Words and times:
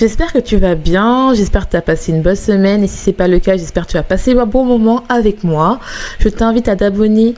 J'espère 0.00 0.32
que 0.32 0.38
tu 0.38 0.56
vas 0.56 0.76
bien, 0.76 1.34
j'espère 1.34 1.66
que 1.66 1.72
tu 1.72 1.76
as 1.76 1.82
passé 1.82 2.10
une 2.10 2.22
bonne 2.22 2.34
semaine 2.34 2.82
et 2.82 2.86
si 2.86 2.96
c'est 2.96 3.12
pas 3.12 3.28
le 3.28 3.38
cas, 3.38 3.58
j'espère 3.58 3.84
que 3.84 3.90
tu 3.90 3.96
vas 3.98 4.02
passer 4.02 4.32
un 4.32 4.46
bon 4.46 4.64
moment 4.64 5.04
avec 5.10 5.44
moi. 5.44 5.78
Je 6.20 6.30
t'invite 6.30 6.68
à 6.68 6.76
t'abonner 6.76 7.34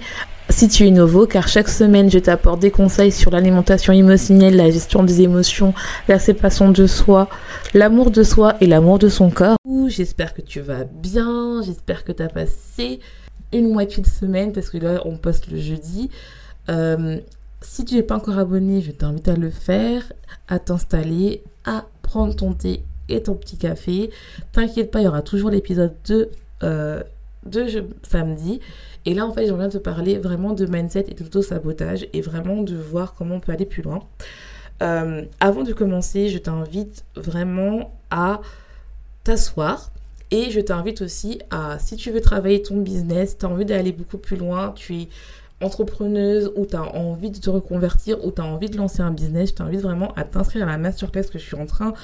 si 0.49 0.69
tu 0.69 0.87
es 0.87 0.93
nouveau, 0.93 1.27
car 1.27 1.49
chaque 1.49 1.69
semaine, 1.69 2.09
je 2.09 2.21
t'apporte 2.21 2.61
des 2.61 2.71
conseils 2.71 3.11
sur 3.11 3.33
l'alimentation 3.33 3.93
émotionnelle, 3.93 4.55
la 4.55 4.71
gestion 4.71 5.03
des 5.03 5.23
émotions, 5.23 5.75
la 6.07 6.21
séparation 6.21 6.71
de 6.71 6.87
soi, 6.87 7.29
l'amour 7.75 8.13
de 8.13 8.23
soi 8.23 8.55
et 8.61 8.69
l'amour 8.69 9.01
de 9.01 9.09
son 9.09 9.31
corps. 9.31 9.57
J'espère 9.89 10.33
que 10.33 10.41
tu 10.41 10.61
vas 10.61 10.85
bien, 10.85 11.63
j'espère 11.67 12.05
que 12.05 12.13
tu 12.13 12.23
as 12.23 12.29
passé 12.29 13.01
une 13.53 13.73
moitié 13.73 14.05
de 14.05 14.09
semaine, 14.09 14.53
parce 14.53 14.71
que 14.71 14.79
là, 14.79 15.03
on 15.05 15.17
poste 15.17 15.51
le 15.51 15.59
jeudi. 15.59 16.11
Euh, 16.69 17.19
si 17.61 17.85
tu 17.85 17.97
n'es 17.97 18.05
pas 18.05 18.15
encore 18.15 18.39
abonné, 18.39 18.83
je 18.83 18.93
t'invite 18.93 19.27
à 19.27 19.35
le 19.35 19.51
faire, 19.51 20.13
à 20.47 20.61
t'installer, 20.61 21.43
à 21.65 21.87
prendre 22.13 22.37
ton 22.37 22.53
thé 22.53 22.83
et 23.09 23.23
ton 23.23 23.35
petit 23.35 23.57
café. 23.57 24.11
T'inquiète 24.53 24.91
pas, 24.91 25.01
il 25.01 25.05
y 25.05 25.09
aura 25.09 25.23
toujours 25.23 25.49
l'épisode 25.49 25.95
de, 26.07 26.29
euh, 26.63 27.03
samedi. 28.03 28.61
Et 29.07 29.15
là, 29.15 29.27
en 29.27 29.33
fait, 29.33 29.47
j'aimerais 29.47 29.71
te 29.71 29.79
parler 29.79 30.19
vraiment 30.19 30.53
de 30.53 30.67
mindset 30.67 31.07
et 31.09 31.15
d'auto-sabotage 31.15 32.07
et 32.13 32.21
vraiment 32.21 32.63
de 32.63 32.77
voir 32.77 33.15
comment 33.15 33.37
on 33.37 33.41
peut 33.41 33.53
aller 33.53 33.65
plus 33.65 33.83
loin. 33.83 34.01
Euh, 34.83 35.23
avant 35.41 35.63
de 35.63 35.73
commencer, 35.73 36.29
je 36.29 36.37
t'invite 36.37 37.05
vraiment 37.17 37.95
à 38.11 38.43
t'asseoir. 39.25 39.91
Et 40.31 40.51
je 40.51 40.61
t'invite 40.61 41.01
aussi 41.01 41.41
à, 41.51 41.79
si 41.79 41.97
tu 41.97 42.11
veux 42.11 42.21
travailler 42.21 42.61
ton 42.61 42.77
business, 42.77 43.39
tu 43.39 43.47
as 43.47 43.49
envie 43.49 43.65
d'aller 43.65 43.93
beaucoup 43.93 44.19
plus 44.19 44.37
loin, 44.37 44.73
tu 44.73 44.95
es 44.97 45.09
entrepreneuse 45.63 46.53
ou 46.57 46.67
tu 46.67 46.77
as 46.77 46.95
envie 46.95 47.31
de 47.31 47.39
te 47.39 47.51
reconvertir 47.51 48.25
ou 48.25 48.31
tu 48.31 48.41
as 48.41 48.45
envie 48.45 48.69
de 48.69 48.77
lancer 48.77 49.01
un 49.01 49.11
business, 49.11 49.51
je 49.51 49.55
t'invite 49.55 49.81
vraiment 49.81 50.13
à 50.15 50.25
t'inscrire 50.25 50.65
à 50.65 50.71
la 50.71 50.79
masterclass 50.79 51.25
que 51.25 51.39
je 51.39 51.45
suis 51.45 51.57
en 51.57 51.67
train 51.67 51.95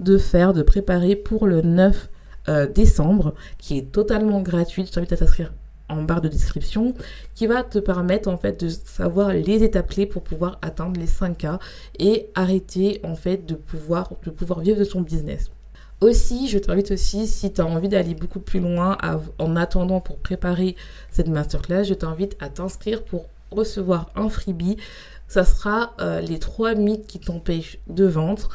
de 0.00 0.18
faire, 0.18 0.52
de 0.52 0.62
préparer 0.62 1.16
pour 1.16 1.46
le 1.46 1.60
9 1.60 2.08
euh, 2.48 2.66
décembre, 2.66 3.34
qui 3.58 3.78
est 3.78 3.92
totalement 3.92 4.40
gratuite. 4.40 4.88
Je 4.88 4.92
t'invite 4.92 5.12
à 5.12 5.16
t'inscrire 5.16 5.52
en 5.88 6.02
barre 6.02 6.20
de 6.20 6.28
description, 6.28 6.94
qui 7.34 7.46
va 7.46 7.62
te 7.62 7.78
permettre 7.78 8.28
en 8.28 8.38
fait 8.38 8.64
de 8.64 8.68
savoir 8.68 9.32
les 9.32 9.62
étapes 9.62 9.90
clés 9.90 10.06
pour 10.06 10.22
pouvoir 10.22 10.58
atteindre 10.62 10.98
les 10.98 11.06
5K 11.06 11.58
et 11.98 12.30
arrêter 12.34 13.00
en 13.04 13.14
fait 13.14 13.46
de 13.46 13.54
pouvoir, 13.54 14.10
de 14.24 14.30
pouvoir 14.30 14.60
vivre 14.60 14.78
de 14.78 14.84
ton 14.84 15.02
business. 15.02 15.50
Aussi, 16.02 16.48
je 16.48 16.58
t'invite 16.58 16.90
aussi, 16.90 17.28
si 17.28 17.52
tu 17.52 17.60
as 17.60 17.64
envie 17.64 17.88
d'aller 17.88 18.16
beaucoup 18.16 18.40
plus 18.40 18.58
loin 18.58 18.98
en 19.38 19.54
attendant 19.54 20.00
pour 20.00 20.16
préparer 20.16 20.74
cette 21.12 21.28
masterclass, 21.28 21.84
je 21.84 21.94
t'invite 21.94 22.36
à 22.40 22.48
t'inscrire 22.48 23.04
pour 23.04 23.26
recevoir 23.52 24.10
un 24.16 24.28
freebie. 24.28 24.78
Ça 25.28 25.44
sera 25.44 25.94
euh, 26.00 26.20
les 26.20 26.40
trois 26.40 26.74
mythes 26.74 27.06
qui 27.06 27.20
t'empêchent 27.20 27.78
de 27.86 28.04
vendre. 28.04 28.48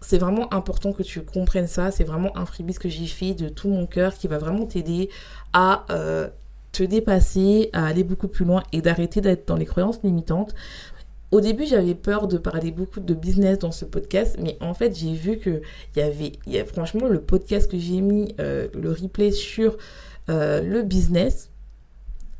C'est 0.00 0.18
vraiment 0.18 0.52
important 0.52 0.92
que 0.92 1.04
tu 1.04 1.22
comprennes 1.22 1.68
ça. 1.68 1.92
C'est 1.92 2.02
vraiment 2.02 2.36
un 2.36 2.44
freebie 2.44 2.74
que 2.74 2.88
j'ai 2.88 3.06
fait 3.06 3.34
de 3.34 3.48
tout 3.48 3.68
mon 3.68 3.86
cœur 3.86 4.12
qui 4.12 4.26
va 4.26 4.38
vraiment 4.38 4.66
t'aider 4.66 5.10
à 5.52 5.86
euh, 5.90 6.28
te 6.72 6.82
dépasser, 6.82 7.70
à 7.72 7.86
aller 7.86 8.02
beaucoup 8.02 8.28
plus 8.28 8.44
loin 8.44 8.64
et 8.72 8.82
d'arrêter 8.82 9.20
d'être 9.20 9.46
dans 9.46 9.56
les 9.56 9.66
croyances 9.66 10.02
limitantes. 10.02 10.56
Au 11.30 11.40
début, 11.40 11.64
j'avais 11.64 11.94
peur 11.94 12.26
de 12.26 12.38
parler 12.38 12.72
beaucoup 12.72 12.98
de 12.98 13.14
business 13.14 13.58
dans 13.60 13.70
ce 13.70 13.84
podcast, 13.84 14.36
mais 14.42 14.56
en 14.60 14.74
fait, 14.74 14.98
j'ai 14.98 15.12
vu 15.12 15.38
que 15.38 15.62
il 15.94 16.02
y 16.02 16.02
avait, 16.02 16.64
franchement, 16.64 17.06
le 17.06 17.20
podcast 17.20 17.70
que 17.70 17.78
j'ai 17.78 18.00
mis, 18.00 18.34
euh, 18.40 18.66
le 18.74 18.90
replay 18.90 19.30
sur 19.30 19.76
euh, 20.28 20.60
le 20.60 20.82
business, 20.82 21.50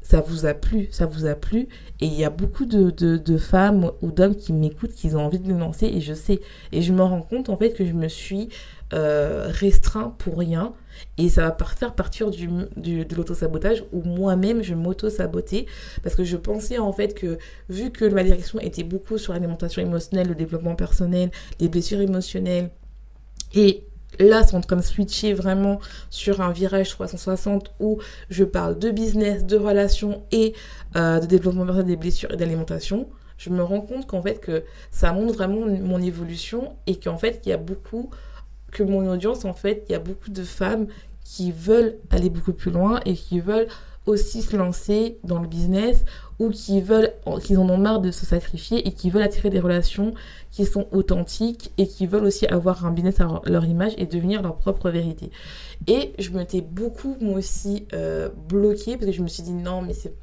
ça 0.03 0.21
vous 0.21 0.45
a 0.45 0.55
plu, 0.55 0.89
ça 0.91 1.07
vous 1.07 1.27
a 1.27 1.37
plu. 1.37 1.69
Et 2.01 2.07
il 2.07 2.15
y 2.15 2.25
a 2.25 2.31
beaucoup 2.31 2.65
de, 2.65 2.91
de, 2.91 3.17
de 3.17 3.39
femmes 3.39 3.93
ou 4.03 4.11
d'hommes 4.11 4.35
qui 4.35 4.53
m'écoutent, 4.53 4.95
qui 4.95 5.15
ont 5.15 5.25
envie 5.25 5.39
de 5.39 5.49
le 5.49 5.59
lancer, 5.59 5.87
et 5.87 6.01
je 6.01 6.15
sais. 6.15 6.41
Et 6.73 6.83
je 6.83 6.93
me 6.93 7.03
rends 7.03 7.23
compte, 7.23 7.49
en 7.49 7.57
fait, 7.57 7.73
que 7.73 7.87
je 7.87 7.93
me 7.93 8.09
suis 8.09 8.49
euh, 8.93 9.49
restreint 9.51 10.15
pour 10.19 10.39
rien. 10.39 10.73
Et 11.17 11.29
ça 11.29 11.43
va 11.43 11.57
faire 11.67 11.95
partir 11.95 12.31
du, 12.31 12.49
du 12.77 13.05
de 13.05 13.15
l'auto-sabotage 13.15 13.85
où 13.93 14.03
moi-même 14.03 14.63
je 14.63 14.75
m'auto-sabotais 14.75 15.67
parce 16.03 16.15
que 16.15 16.25
je 16.25 16.37
pensais 16.37 16.79
en 16.79 16.93
fait 16.93 17.15
que 17.15 17.39
vu 17.69 17.91
que 17.91 18.05
ma 18.05 18.23
direction 18.23 18.59
était 18.59 18.83
beaucoup 18.83 19.17
sur 19.17 19.33
l'alimentation 19.33 19.81
émotionnelle, 19.81 20.29
le 20.29 20.35
développement 20.35 20.75
personnel, 20.75 21.31
les 21.59 21.69
blessures 21.69 22.01
émotionnelles 22.01 22.71
et 23.55 23.85
là, 24.19 24.43
train 24.45 24.77
de 24.77 24.83
switcher 24.83 25.33
vraiment 25.33 25.81
sur 26.11 26.41
un 26.41 26.53
virage 26.53 26.91
360 26.91 27.73
où 27.81 27.99
je 28.29 28.45
parle 28.45 28.79
de 28.79 28.91
business, 28.91 29.45
de 29.45 29.57
relations 29.57 30.23
et 30.33 30.55
euh, 30.97 31.21
de 31.21 31.27
développement 31.27 31.65
personnel, 31.65 31.87
des 31.87 31.97
blessures 31.97 32.33
et 32.33 32.37
d'alimentation. 32.37 33.09
Je 33.39 33.51
me 33.51 33.63
rends 33.63 33.81
compte 33.81 34.07
qu'en 34.07 34.21
fait 34.21 34.39
que 34.39 34.65
ça 34.91 35.13
montre 35.13 35.35
vraiment 35.35 35.67
mon 35.67 36.03
évolution 36.03 36.77
et 36.87 36.97
qu'en 36.97 37.17
fait 37.17 37.41
il 37.47 37.49
y 37.49 37.53
a 37.53 37.57
beaucoup 37.57 38.11
que 38.71 38.83
mon 38.83 39.11
audience, 39.11 39.45
en 39.45 39.53
fait, 39.53 39.85
il 39.89 39.93
y 39.93 39.95
a 39.95 39.99
beaucoup 39.99 40.31
de 40.31 40.43
femmes 40.43 40.87
qui 41.25 41.53
veulent 41.53 41.97
aller 42.11 42.31
beaucoup 42.31 42.53
plus 42.53 42.71
loin 42.71 43.01
et 43.05 43.15
qui 43.15 43.41
veulent 43.41 43.69
aussi 44.07 44.43
se 44.43 44.57
lancer 44.57 45.19
dans 45.25 45.41
le 45.41 45.47
business 45.47 46.05
ou 46.39 46.51
qui 46.51 46.81
veulent, 46.81 47.13
qui 47.43 47.57
en 47.57 47.69
ont 47.69 47.77
marre 47.77 48.01
de 48.01 48.11
se 48.11 48.25
sacrifier 48.25 48.87
et 48.89 48.93
qui 48.93 49.11
veulent 49.11 49.23
attirer 49.23 49.51
des 49.51 49.61
relations 49.61 50.15
qui 50.51 50.65
sont 50.65 50.87
authentiques 50.91 51.71
et 51.79 51.87
qui 51.87 52.07
veulent 52.07 52.25
aussi 52.25 52.47
avoir 52.47 52.87
un 52.87 52.91
business 52.91 53.21
à 53.21 53.43
leur 53.45 53.65
image 53.67 53.93
et 53.99 54.07
devenir 54.07 54.43
leur 54.43 54.57
propre 54.57 54.91
vérité. 54.91 55.31
Et 55.87 56.13
je 56.19 56.31
m'étais 56.31 56.63
beaucoup, 56.63 57.17
moi 57.21 57.39
aussi, 57.39 57.87
euh, 57.93 58.31
bloquée 58.49 58.97
parce 58.97 59.07
que 59.07 59.13
je 59.13 59.23
me 59.23 59.29
suis 59.29 59.43
dit 59.43 59.53
non, 59.53 59.83
mais 59.83 59.95
c'est 59.95 60.15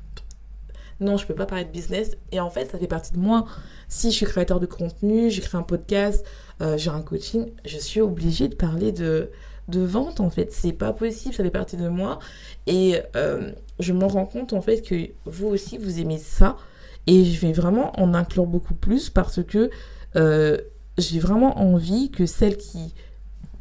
non, 1.00 1.18
je 1.18 1.25
peux 1.25 1.35
pas 1.35 1.46
parler 1.46 1.66
de 1.66 1.72
business. 1.72 2.18
Et 2.31 2.40
en 2.40 2.50
fait, 2.50 2.66
ça 2.72 2.78
fait 2.78 2.88
partie 2.88 3.13
de 3.13 3.19
moi. 3.19 3.46
Si 3.88 4.12
je 4.12 4.16
suis 4.16 4.25
créateur 4.25 4.59
de 4.59 4.66
contenu, 4.66 5.30
j'écris 5.30 5.58
un 5.58 5.63
podcast, 5.63 6.25
euh, 6.62 6.78
j'ai 6.78 6.90
un 6.90 7.02
coaching, 7.02 7.52
je 7.66 7.78
suis 7.78 8.02
obligée 8.02 8.47
de 8.47 8.56
parler 8.56 8.91
de, 8.91 9.30
de 9.68 9.81
vente 9.81 10.19
en 10.19 10.30
fait. 10.30 10.52
C'est 10.52 10.74
pas 10.74 10.94
possible, 10.94 11.36
ça 11.36 11.44
fait 11.44 11.52
partie 11.52 11.78
de 11.78 11.88
moi. 11.88 12.19
Et 12.66 13.00
euh, 13.16 13.52
je 13.80 13.94
me 13.94 14.06
rends 14.06 14.25
compte 14.25 14.53
en 14.53 14.62
fait 14.62 14.81
que 14.81 15.09
vous 15.25 15.47
aussi, 15.47 15.78
vous 15.78 16.00
aimez 16.00 16.18
ça. 16.18 16.57
Et 17.06 17.24
je 17.24 17.40
vais 17.40 17.53
vraiment 17.53 17.97
en 18.00 18.13
inclure 18.13 18.47
beaucoup 18.47 18.74
plus 18.74 19.09
parce 19.09 19.41
que 19.44 19.69
euh, 20.16 20.57
j'ai 20.98 21.19
vraiment 21.19 21.60
envie 21.60 22.10
que 22.12 22.25
celles 22.25 22.57
qui 22.57 22.94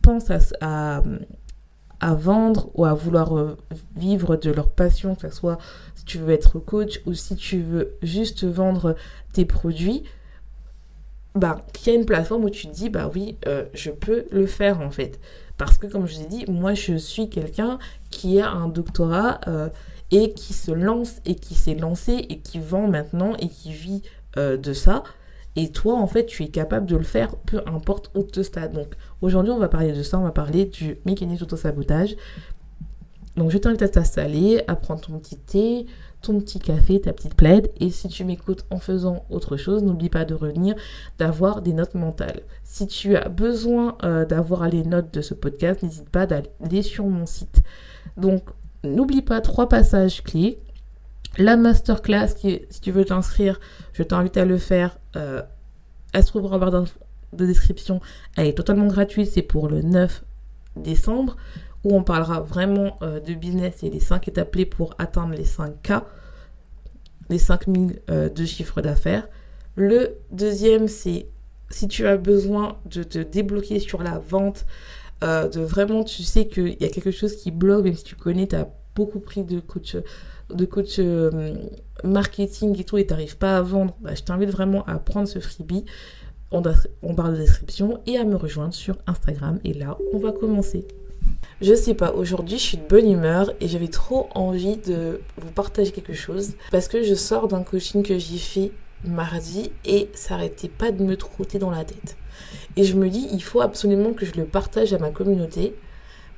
pensent 0.03 0.33
à 0.61 1.03
vendre 2.01 2.69
ou 2.75 2.85
à 2.85 2.95
vouloir 2.95 3.37
euh, 3.37 3.57
vivre 3.97 4.37
de 4.37 4.51
leur 4.51 4.69
passion, 4.71 5.15
que 5.15 5.29
ce 5.29 5.37
soit 5.37 5.59
si 5.95 6.05
tu 6.05 6.19
veux 6.19 6.33
être 6.33 6.59
coach 6.59 7.01
ou 7.07 7.15
si 7.15 7.37
tu 7.37 7.61
veux 7.63 7.97
juste 8.03 8.45
vendre 8.45 8.97
tes 9.33 9.45
produits, 9.45 10.05
bah, 11.35 11.65
qu'il 11.73 11.93
y 11.93 11.97
a 11.97 11.99
une 11.99 12.07
plateforme 12.07 12.45
où 12.45 12.51
tu 12.51 12.67
te 12.69 12.75
dis, 12.75 12.89
bah 12.89 13.11
oui, 13.15 13.37
euh, 13.47 13.65
je 13.75 13.91
peux 13.91 14.27
le 14.31 14.47
faire 14.47 14.81
en 14.81 14.91
fait. 14.91 15.19
Parce 15.59 15.79
que 15.79 15.87
comme 15.87 16.07
je 16.07 16.19
l'ai 16.19 16.27
dit, 16.27 16.45
moi 16.49 16.75
je 16.75 16.97
suis 16.97 17.31
quelqu'un 17.31 17.79
qui 18.11 18.41
a 18.41 18.51
un 18.51 18.69
doctorat 18.69 19.41
euh, 19.49 19.69
et 20.11 20.33
qui 20.33 20.53
se 20.53 20.71
lance 20.71 21.17
et 21.25 21.35
qui 21.35 21.55
s'est 21.55 21.75
lancé 21.75 22.27
et 22.29 22.39
qui 22.39 22.59
vend 22.59 22.89
maintenant 22.89 23.35
et 23.37 23.49
qui 23.49 23.73
vit 23.73 24.03
de 24.37 24.75
ça. 24.75 25.03
Et 25.57 25.71
toi, 25.71 25.95
en 25.95 26.07
fait, 26.07 26.27
tu 26.27 26.43
es 26.45 26.49
capable 26.49 26.87
de 26.87 26.97
le 26.97 27.03
faire, 27.03 27.35
peu 27.37 27.63
importe 27.67 28.11
où 28.15 28.23
tu 28.23 28.45
stades. 28.45 28.73
Donc, 28.73 28.95
aujourd'hui, 29.23 29.53
on 29.53 29.59
va 29.59 29.69
parler 29.69 29.93
de 29.93 30.03
ça. 30.03 30.19
On 30.19 30.25
va 30.25 30.31
parler 30.31 30.67
du 30.67 30.99
mécanisme 31.07 31.41
d'auto-sabotage. 31.41 32.15
Donc, 33.37 33.51
je 33.51 33.59
t'invite 33.59 33.83
à 33.83 33.89
t'installer, 33.89 34.63
à 34.69 34.77
prendre 34.77 35.01
ton 35.01 35.19
petit 35.19 35.37
thé, 35.37 35.87
ton 36.23 36.41
petit 36.41 36.59
café, 36.59 37.01
ta 37.01 37.13
petite 37.13 37.35
plaide. 37.35 37.71
Et 37.81 37.91
si 37.91 38.09
tu 38.09 38.25
m'écoutes 38.25 38.67
en 38.71 38.79
faisant 38.79 39.25
autre 39.31 39.57
chose, 39.57 39.83
n'oublie 39.83 40.11
pas 40.11 40.27
de 40.27 40.35
revenir, 40.35 40.75
d'avoir 41.19 41.63
des 41.63 41.73
notes 41.73 41.95
mentales. 41.95 42.43
Si 42.63 42.87
tu 42.87 43.17
as 43.17 43.29
besoin 43.29 43.97
euh, 44.03 44.27
d'avoir 44.27 44.69
les 44.69 44.85
notes 44.85 45.13
de 45.13 45.23
ce 45.23 45.35
podcast, 45.35 45.83
n'hésite 45.83 46.11
pas 46.11 46.27
d'aller 46.27 46.83
sur 46.83 47.07
mon 47.07 47.25
site. 47.25 47.63
Donc, 48.19 48.43
n'oublie 48.85 49.23
pas 49.23 49.41
trois 49.41 49.69
passages 49.69 50.23
clés 50.23 50.59
La 51.39 51.57
masterclass, 51.57 52.35
qui, 52.35 52.63
si 52.71 52.81
tu 52.81 52.91
veux 52.91 53.05
t'inscrire, 53.05 53.61
je 53.93 54.03
t'invite 54.03 54.37
à 54.37 54.45
le 54.45 54.59
faire. 54.59 54.99
Euh, 55.17 55.43
elle 56.13 56.23
se 56.23 56.29
trouvera 56.29 56.57
en 56.57 56.59
barre 56.59 56.85
de 57.33 57.47
description. 57.47 58.01
Elle 58.37 58.47
est 58.47 58.55
totalement 58.55 58.87
gratuite. 58.87 59.31
C'est 59.33 59.43
pour 59.43 59.69
le 59.69 59.83
9 59.83 60.25
décembre 60.77 61.37
où 61.85 61.95
on 61.95 62.03
parlera 62.03 62.41
vraiment 62.41 62.99
euh, 63.03 63.21
de 63.21 63.35
business 63.35 63.83
et 63.83 63.91
les 63.91 64.01
5 64.01 64.29
étapes 64.29 64.65
pour 64.65 64.95
atteindre 64.99 65.35
les 65.35 65.45
5K, 65.45 66.03
les 67.29 67.39
5000 67.39 68.01
euh, 68.11 68.29
de 68.29 68.45
chiffre 68.45 68.81
d'affaires. 68.81 69.29
Le 69.75 70.17
deuxième, 70.33 70.89
c'est 70.89 71.29
si 71.69 71.87
tu 71.87 72.07
as 72.07 72.17
besoin 72.17 72.79
de 72.87 73.03
te 73.03 73.19
débloquer 73.19 73.79
sur 73.79 74.03
la 74.03 74.19
vente, 74.19 74.65
de 75.23 75.61
vraiment, 75.61 76.05
tu 76.05 76.23
sais 76.23 76.47
qu'il 76.47 76.77
y 76.79 76.85
a 76.85 76.89
quelque 76.89 77.11
chose 77.11 77.37
qui 77.37 77.51
bloque, 77.51 77.85
même 77.85 77.95
si 77.95 78.05
tu 78.05 78.15
connais, 78.15 78.47
tu 78.47 78.55
as 78.55 78.69
beaucoup 78.97 79.21
pris 79.21 79.45
de 79.45 79.61
coach, 79.61 79.97
de 80.53 80.65
coach 80.65 81.01
marketing 82.03 82.81
et 82.81 82.85
tout, 82.85 82.99
et 82.99 83.07
tu 83.07 83.13
n'arrives 83.13 83.37
pas 83.37 83.59
à 83.59 83.63
vendre, 83.63 83.95
bah, 84.01 84.15
je 84.15 84.23
t'invite 84.23 84.51
vraiment 84.51 84.85
à 84.87 84.99
prendre 84.99 85.29
ce 85.29 85.39
freebie. 85.39 85.85
On, 86.51 86.63
on 87.03 87.15
parle 87.15 87.35
de 87.35 87.39
description 87.39 88.01
et 88.07 88.17
à 88.19 88.25
me 88.25 88.37
rejoindre 88.37 88.75
sur 88.75 88.97
Instagram. 89.07 89.59
Et 89.65 89.75
là, 89.75 89.99
on 90.13 90.19
va 90.19 90.33
commencer. 90.33 90.87
Je 91.61 91.75
sais 91.75 91.95
pas, 91.95 92.13
aujourd'hui 92.13 92.59
je 92.59 92.63
suis 92.63 92.77
de 92.77 92.87
bonne 92.87 93.11
humeur 93.11 93.51
et 93.61 93.69
j'avais 93.69 93.89
trop 93.89 94.29
envie 94.35 94.77
de 94.77 95.21
vous 95.39 95.51
partager 95.51 95.91
quelque 95.91 96.13
chose 96.13 96.53
parce 96.71 96.87
que 96.87 97.03
je 97.03 97.15
sors 97.15 97.49
d'un 97.49 97.63
coaching 97.63 98.03
que 98.03 98.19
j'ai 98.19 98.39
fait 98.39 98.73
mardi 99.05 99.71
et 99.85 100.09
ça 100.15 100.35
arrêtait 100.35 100.69
pas 100.69 100.93
de 100.93 101.03
me 101.03 101.17
trotter 101.17 101.59
dans 101.59 101.71
la 101.71 101.85
tête. 101.85 102.17
Et 102.77 102.85
je 102.85 102.95
me 102.95 103.09
dis, 103.09 103.27
il 103.33 103.43
faut 103.43 103.63
absolument 103.63 104.13
que 104.13 104.27
je 104.27 104.35
le 104.35 104.45
partage 104.45 104.93
à 104.93 104.99
ma 104.99 105.11
communauté 105.11 105.75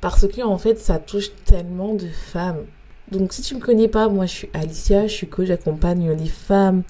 parce 0.00 0.26
que 0.26 0.42
en 0.42 0.58
fait 0.58 0.78
ça 0.78 0.98
touche 0.98 1.30
tellement 1.44 1.94
de 1.94 2.08
femmes. 2.08 2.64
Donc 3.10 3.32
si 3.32 3.42
tu 3.42 3.54
me 3.54 3.60
connais 3.60 3.88
pas, 3.88 4.08
moi 4.08 4.26
je 4.26 4.32
suis 4.32 4.50
Alicia, 4.52 5.06
je 5.06 5.12
suis 5.14 5.28
coach, 5.28 5.46
j'accompagne 5.46 6.12
les 6.12 6.28
femmes 6.28 6.82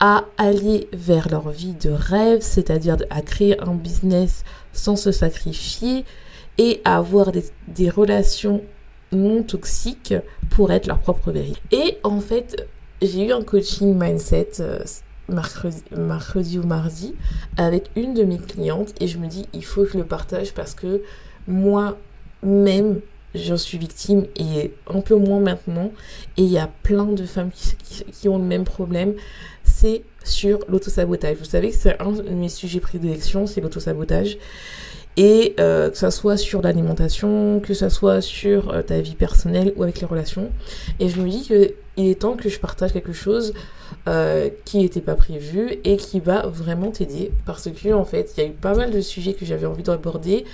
à 0.00 0.24
aller 0.36 0.88
vers 0.92 1.28
leur 1.28 1.50
vie 1.50 1.74
de 1.74 1.90
rêve, 1.90 2.40
c'est-à-dire 2.40 2.96
à 3.10 3.22
créer 3.22 3.60
un 3.60 3.74
business 3.74 4.42
sans 4.72 4.96
se 4.96 5.12
sacrifier, 5.12 6.04
et 6.58 6.80
avoir 6.84 7.32
des, 7.32 7.90
relations 7.90 8.62
non 9.12 9.42
toxiques 9.42 10.14
pour 10.50 10.72
être 10.72 10.86
leur 10.86 10.98
propre 10.98 11.30
vérité. 11.30 11.60
Et 11.70 11.98
en 12.02 12.20
fait, 12.20 12.68
j'ai 13.00 13.28
eu 13.28 13.32
un 13.32 13.42
coaching 13.42 13.98
mindset 13.98 14.60
euh, 14.60 14.82
mercredi, 15.28 16.58
ou 16.58 16.66
mardi 16.66 17.14
avec 17.56 17.90
une 17.96 18.14
de 18.14 18.24
mes 18.24 18.38
clientes 18.38 18.94
et 19.00 19.06
je 19.06 19.18
me 19.18 19.26
dis 19.26 19.46
il 19.52 19.64
faut 19.64 19.84
que 19.84 19.92
je 19.92 19.98
le 19.98 20.04
partage 20.04 20.52
parce 20.52 20.74
que 20.74 21.02
moi-même 22.42 23.00
j'en 23.34 23.56
suis 23.56 23.78
victime 23.78 24.26
et 24.36 24.72
un 24.88 25.00
peu 25.00 25.14
moins 25.14 25.40
maintenant. 25.40 25.90
Et 26.36 26.42
il 26.42 26.50
y 26.50 26.58
a 26.58 26.68
plein 26.82 27.06
de 27.06 27.24
femmes 27.24 27.50
qui, 27.50 28.04
qui 28.04 28.28
ont 28.28 28.38
le 28.38 28.44
même 28.44 28.64
problème. 28.64 29.14
C'est 29.64 30.02
sur 30.24 30.58
l'autosabotage. 30.68 31.36
Vous 31.38 31.44
savez 31.44 31.70
que 31.70 31.76
c'est 31.76 32.00
un 32.00 32.12
de 32.12 32.22
mes 32.30 32.48
sujets 32.48 32.80
prédilection 32.80 33.46
c'est 33.46 33.60
l'autosabotage. 33.60 34.38
Et 35.18 35.54
euh, 35.60 35.90
que 35.90 35.98
ça 35.98 36.10
soit 36.10 36.38
sur 36.38 36.62
l'alimentation, 36.62 37.60
que 37.60 37.74
ça 37.74 37.90
soit 37.90 38.22
sur 38.22 38.70
euh, 38.70 38.80
ta 38.80 39.00
vie 39.00 39.14
personnelle 39.14 39.74
ou 39.76 39.82
avec 39.82 40.00
les 40.00 40.06
relations. 40.06 40.50
Et 41.00 41.10
je 41.10 41.20
me 41.20 41.28
dis 41.28 41.46
qu'il 41.94 42.06
est 42.08 42.20
temps 42.20 42.36
que 42.36 42.48
je 42.48 42.58
partage 42.58 42.92
quelque 42.92 43.12
chose 43.12 43.54
euh, 44.08 44.48
qui 44.64 44.78
n'était 44.78 45.00
pas 45.00 45.14
prévu 45.14 45.78
et 45.84 45.96
qui 45.96 46.20
va 46.20 46.46
vraiment 46.46 46.90
t'aider 46.90 47.32
parce 47.46 47.70
que 47.70 47.92
en 47.92 48.04
fait 48.04 48.32
il 48.36 48.42
y 48.42 48.46
a 48.46 48.48
eu 48.48 48.52
pas 48.52 48.74
mal 48.74 48.90
de 48.90 49.00
sujets 49.00 49.34
que 49.34 49.44
j'avais 49.44 49.66
envie 49.66 49.82
d'aborder 49.82 50.44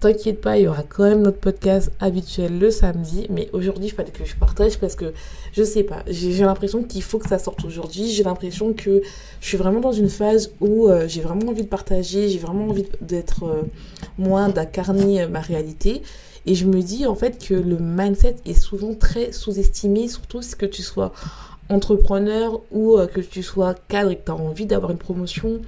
T'inquiète 0.00 0.40
pas, 0.40 0.56
il 0.56 0.62
y 0.62 0.68
aura 0.68 0.84
quand 0.84 1.02
même 1.02 1.22
notre 1.22 1.40
podcast 1.40 1.90
habituel 1.98 2.56
le 2.60 2.70
samedi. 2.70 3.26
Mais 3.30 3.48
aujourd'hui, 3.52 3.86
il 3.86 3.90
fallait 3.90 4.12
que 4.12 4.24
je 4.24 4.36
partage 4.36 4.78
parce 4.78 4.94
que 4.94 5.12
je 5.52 5.64
sais 5.64 5.82
pas, 5.82 6.04
j'ai 6.06 6.44
l'impression 6.44 6.84
qu'il 6.84 7.02
faut 7.02 7.18
que 7.18 7.28
ça 7.28 7.40
sorte 7.40 7.64
aujourd'hui. 7.64 8.08
J'ai 8.12 8.22
l'impression 8.22 8.74
que 8.74 9.02
je 9.40 9.46
suis 9.46 9.56
vraiment 9.56 9.80
dans 9.80 9.90
une 9.90 10.08
phase 10.08 10.52
où 10.60 10.88
euh, 10.88 11.08
j'ai 11.08 11.20
vraiment 11.20 11.50
envie 11.50 11.64
de 11.64 11.68
partager, 11.68 12.28
j'ai 12.28 12.38
vraiment 12.38 12.68
envie 12.68 12.86
d'être 13.00 13.42
euh, 13.42 13.62
moi, 14.18 14.48
d'incarner 14.50 15.26
ma 15.26 15.40
réalité. 15.40 16.02
Et 16.46 16.54
je 16.54 16.66
me 16.66 16.80
dis 16.80 17.06
en 17.06 17.14
fait 17.14 17.44
que 17.44 17.54
le 17.54 17.78
mindset 17.78 18.36
est 18.46 18.54
souvent 18.54 18.94
très 18.94 19.32
sous-estimé, 19.32 20.08
surtout 20.08 20.42
si 20.42 20.56
que 20.56 20.66
tu 20.66 20.82
sois 20.82 21.12
entrepreneur 21.68 22.60
ou 22.72 22.98
que 23.12 23.20
tu 23.20 23.42
sois 23.42 23.74
cadre 23.88 24.10
et 24.10 24.16
que 24.16 24.24
tu 24.24 24.30
as 24.30 24.36
envie 24.36 24.66
d'avoir 24.66 24.90
une 24.90 24.98
promotion 24.98 25.60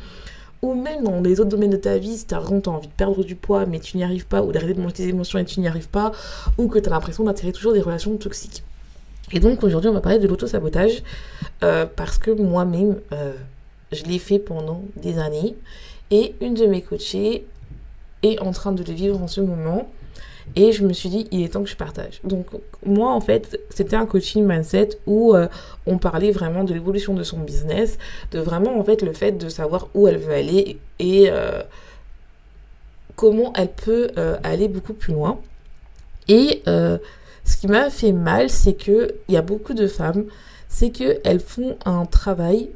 ou 0.63 0.75
même 0.75 1.05
dans 1.05 1.21
les 1.21 1.41
autres 1.41 1.49
domaines 1.49 1.71
de 1.71 1.77
ta 1.77 1.99
vie, 1.99 2.17
si 2.19 2.27
tu 2.27 2.35
as 2.35 2.41
envie 2.41 2.89
de 2.89 2.93
perdre 2.93 3.25
du 3.25 3.35
poids 3.35 3.67
mais 3.67 3.81
tu 3.81 3.97
n'y 3.97 4.05
arrives 4.05 4.27
pas, 4.27 4.43
ou 4.43 4.53
d'arrêter 4.53 4.75
de 4.75 4.81
manger 4.81 4.95
tes 4.95 5.09
émotions 5.09 5.39
et 5.39 5.45
tu 5.45 5.61
n'y 5.61 5.69
arrives 5.69 5.89
pas, 5.89 6.13
ou 6.59 6.69
que 6.69 6.79
tu 6.79 6.89
as 6.89 6.93
l'impression 6.93 7.25
d'attirer 7.25 7.53
toujours 7.53 7.73
des 7.73 7.81
relations 7.81 8.17
toxiques. 8.17 8.63
Et 9.33 9.41
donc 9.41 9.63
aujourd'hui, 9.63 9.89
on 9.89 9.95
va 9.95 10.01
parler 10.01 10.19
de 10.19 10.27
l'auto-sabotage 10.27 11.03
euh, 11.63 11.87
parce 11.95 12.19
que 12.19 12.31
moi-même, 12.31 12.97
euh, 13.13 13.33
je 13.93 14.05
l'ai 14.05 14.19
fait 14.19 14.39
pendant 14.39 14.83
des 14.97 15.19
années 15.19 15.57
et 16.11 16.35
une 16.41 16.55
de 16.55 16.67
mes 16.67 16.83
coachées 16.83 17.47
est 18.23 18.39
en 18.41 18.51
train 18.51 18.73
de 18.73 18.83
le 18.83 18.93
vivre 18.93 19.23
en 19.23 19.29
ce 19.29 19.41
moment. 19.41 19.89
Et 20.57 20.73
je 20.73 20.85
me 20.85 20.93
suis 20.93 21.09
dit, 21.09 21.29
il 21.31 21.43
est 21.43 21.51
temps 21.51 21.63
que 21.63 21.69
je 21.69 21.77
partage. 21.77 22.21
Donc, 22.25 22.47
moi, 22.85 23.13
en 23.13 23.21
fait, 23.21 23.61
c'était 23.71 23.97
un 23.97 24.07
coaching 24.07 24.45
mindset 24.45 24.91
où 25.07 25.35
euh, 25.35 25.49
on 25.87 25.99
parlait 25.99 26.33
vraiment 26.33 26.65
de 26.65 26.75
l'évolution 26.75 27.15
de 27.15 27.23
son 27.23 27.39
business, 27.39 27.99
de 28.33 28.41
vraiment, 28.41 28.79
en 28.79 28.85
fait, 28.85 29.03
le 29.03 29.13
fait 29.13 29.33
de 29.33 29.49
savoir 29.49 29.89
où 29.95 30.09
elle 30.09 30.19
veut 30.19 30.35
aller 30.35 30.79
et 30.99 31.31
euh, 31.31 31.63
comment 33.17 33.53
elle 33.55 33.71
peut 33.71 34.11
euh, 34.19 34.39
aller 34.43 34.69
beaucoup 34.69 34.95
plus 34.95 35.13
loin. 35.13 35.39
Et 36.29 36.63
ce 36.65 37.57
qui 37.57 37.67
m'a 37.67 37.91
fait 37.91 38.13
mal, 38.13 38.51
c'est 38.51 38.75
qu'il 38.75 39.13
y 39.29 39.37
a 39.37 39.43
beaucoup 39.43 39.75
de 39.75 39.89
femmes, 39.89 40.27
c'est 40.69 40.91
qu'elles 40.91 41.41
font 41.41 41.77
un 41.85 42.07
travail 42.07 42.71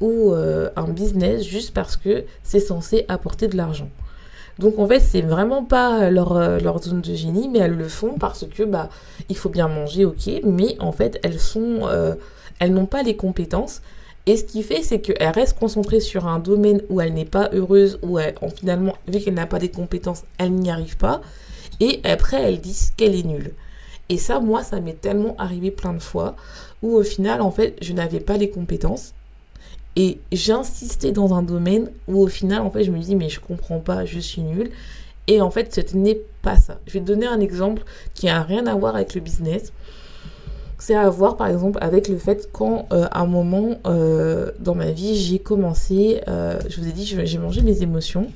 ou 0.00 0.32
un 0.32 0.88
business 0.88 1.42
juste 1.42 1.74
parce 1.74 1.96
que 1.96 2.24
c'est 2.44 2.60
censé 2.60 3.04
apporter 3.08 3.48
de 3.48 3.56
l'argent. 3.56 3.88
Donc 4.58 4.78
en 4.78 4.86
fait, 4.86 5.00
c'est 5.00 5.22
vraiment 5.22 5.64
pas 5.64 6.10
leur, 6.10 6.36
euh, 6.36 6.58
leur 6.58 6.82
zone 6.82 7.00
de 7.00 7.14
génie, 7.14 7.48
mais 7.48 7.58
elles 7.58 7.76
le 7.76 7.88
font 7.88 8.14
parce 8.18 8.46
que 8.46 8.62
bah 8.62 8.88
il 9.28 9.36
faut 9.36 9.48
bien 9.48 9.68
manger, 9.68 10.04
ok, 10.04 10.30
mais 10.44 10.76
en 10.78 10.92
fait 10.92 11.18
elles 11.24 11.40
sont, 11.40 11.80
euh, 11.82 12.14
elles 12.60 12.72
n'ont 12.72 12.86
pas 12.86 13.02
les 13.02 13.16
compétences. 13.16 13.82
Et 14.26 14.38
ce 14.38 14.44
qui 14.44 14.62
fait, 14.62 14.82
c'est 14.82 15.00
qu'elles 15.00 15.32
restent 15.34 15.58
concentrées 15.58 16.00
sur 16.00 16.26
un 16.26 16.38
domaine 16.38 16.80
où 16.88 17.00
elle 17.00 17.12
n'est 17.12 17.26
pas 17.26 17.50
heureuse, 17.52 17.98
où 18.02 18.18
elle, 18.18 18.34
finalement, 18.56 18.94
vu 19.06 19.20
qu'elle 19.20 19.34
n'a 19.34 19.46
pas 19.46 19.58
les 19.58 19.70
compétences, 19.70 20.22
elle 20.38 20.52
n'y 20.52 20.70
arrive 20.70 20.96
pas. 20.96 21.20
Et 21.80 22.00
après, 22.04 22.40
elles 22.42 22.60
disent 22.60 22.92
qu'elle 22.96 23.14
est 23.14 23.26
nulle. 23.26 23.52
Et 24.08 24.16
ça, 24.16 24.40
moi, 24.40 24.62
ça 24.62 24.80
m'est 24.80 24.98
tellement 24.98 25.34
arrivé 25.38 25.70
plein 25.70 25.92
de 25.92 25.98
fois, 25.98 26.36
où 26.82 26.94
au 26.96 27.02
final, 27.02 27.42
en 27.42 27.50
fait, 27.50 27.76
je 27.82 27.92
n'avais 27.92 28.20
pas 28.20 28.38
les 28.38 28.48
compétences. 28.48 29.12
Et 29.96 30.18
j'insistais 30.32 31.12
dans 31.12 31.34
un 31.34 31.42
domaine 31.42 31.88
où 32.08 32.20
au 32.20 32.26
final, 32.26 32.62
en 32.62 32.70
fait, 32.70 32.84
je 32.84 32.90
me 32.90 32.98
dis, 32.98 33.14
mais 33.14 33.28
je 33.28 33.40
comprends 33.40 33.78
pas, 33.78 34.04
je 34.04 34.18
suis 34.18 34.42
nulle. 34.42 34.70
Et 35.26 35.40
en 35.40 35.50
fait, 35.50 35.74
ce 35.74 35.96
n'est 35.96 36.20
pas 36.42 36.56
ça. 36.56 36.78
Je 36.86 36.94
vais 36.94 37.00
te 37.00 37.06
donner 37.06 37.26
un 37.26 37.40
exemple 37.40 37.82
qui 38.14 38.28
a 38.28 38.42
rien 38.42 38.66
à 38.66 38.74
voir 38.74 38.96
avec 38.96 39.14
le 39.14 39.20
business. 39.20 39.72
C'est 40.78 40.94
à 40.94 41.08
voir, 41.08 41.36
par 41.36 41.46
exemple, 41.46 41.78
avec 41.80 42.08
le 42.08 42.18
fait 42.18 42.50
quand, 42.52 42.86
euh, 42.92 43.06
à 43.10 43.20
un 43.20 43.26
moment 43.26 43.78
euh, 43.86 44.50
dans 44.58 44.74
ma 44.74 44.90
vie, 44.90 45.16
j'ai 45.16 45.38
commencé, 45.38 46.20
euh, 46.28 46.58
je 46.68 46.80
vous 46.80 46.88
ai 46.88 46.92
dit, 46.92 47.06
j'ai 47.06 47.38
mangé 47.38 47.62
mes 47.62 47.82
émotions. 47.82 48.26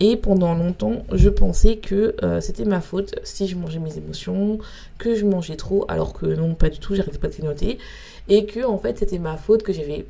Et 0.00 0.16
pendant 0.16 0.54
longtemps, 0.54 1.02
je 1.12 1.28
pensais 1.28 1.76
que 1.76 2.14
c'était 2.40 2.64
ma 2.64 2.80
faute 2.80 3.16
si 3.24 3.48
je 3.48 3.56
mangeais 3.56 3.80
mes 3.80 3.98
émotions, 3.98 4.58
que 4.96 5.16
je 5.16 5.24
mangeais 5.24 5.56
trop, 5.56 5.84
alors 5.88 6.12
que 6.12 6.26
non, 6.26 6.54
pas 6.54 6.68
du 6.68 6.78
tout, 6.78 6.94
j'arrivais 6.94 7.18
pas 7.18 7.26
à 7.26 7.44
noter. 7.44 7.78
Et 8.28 8.46
que, 8.46 8.64
en 8.64 8.78
fait, 8.78 8.98
c'était 8.98 9.18
ma 9.18 9.36
faute, 9.36 9.64
que 9.64 9.72
j'avais 9.72 10.06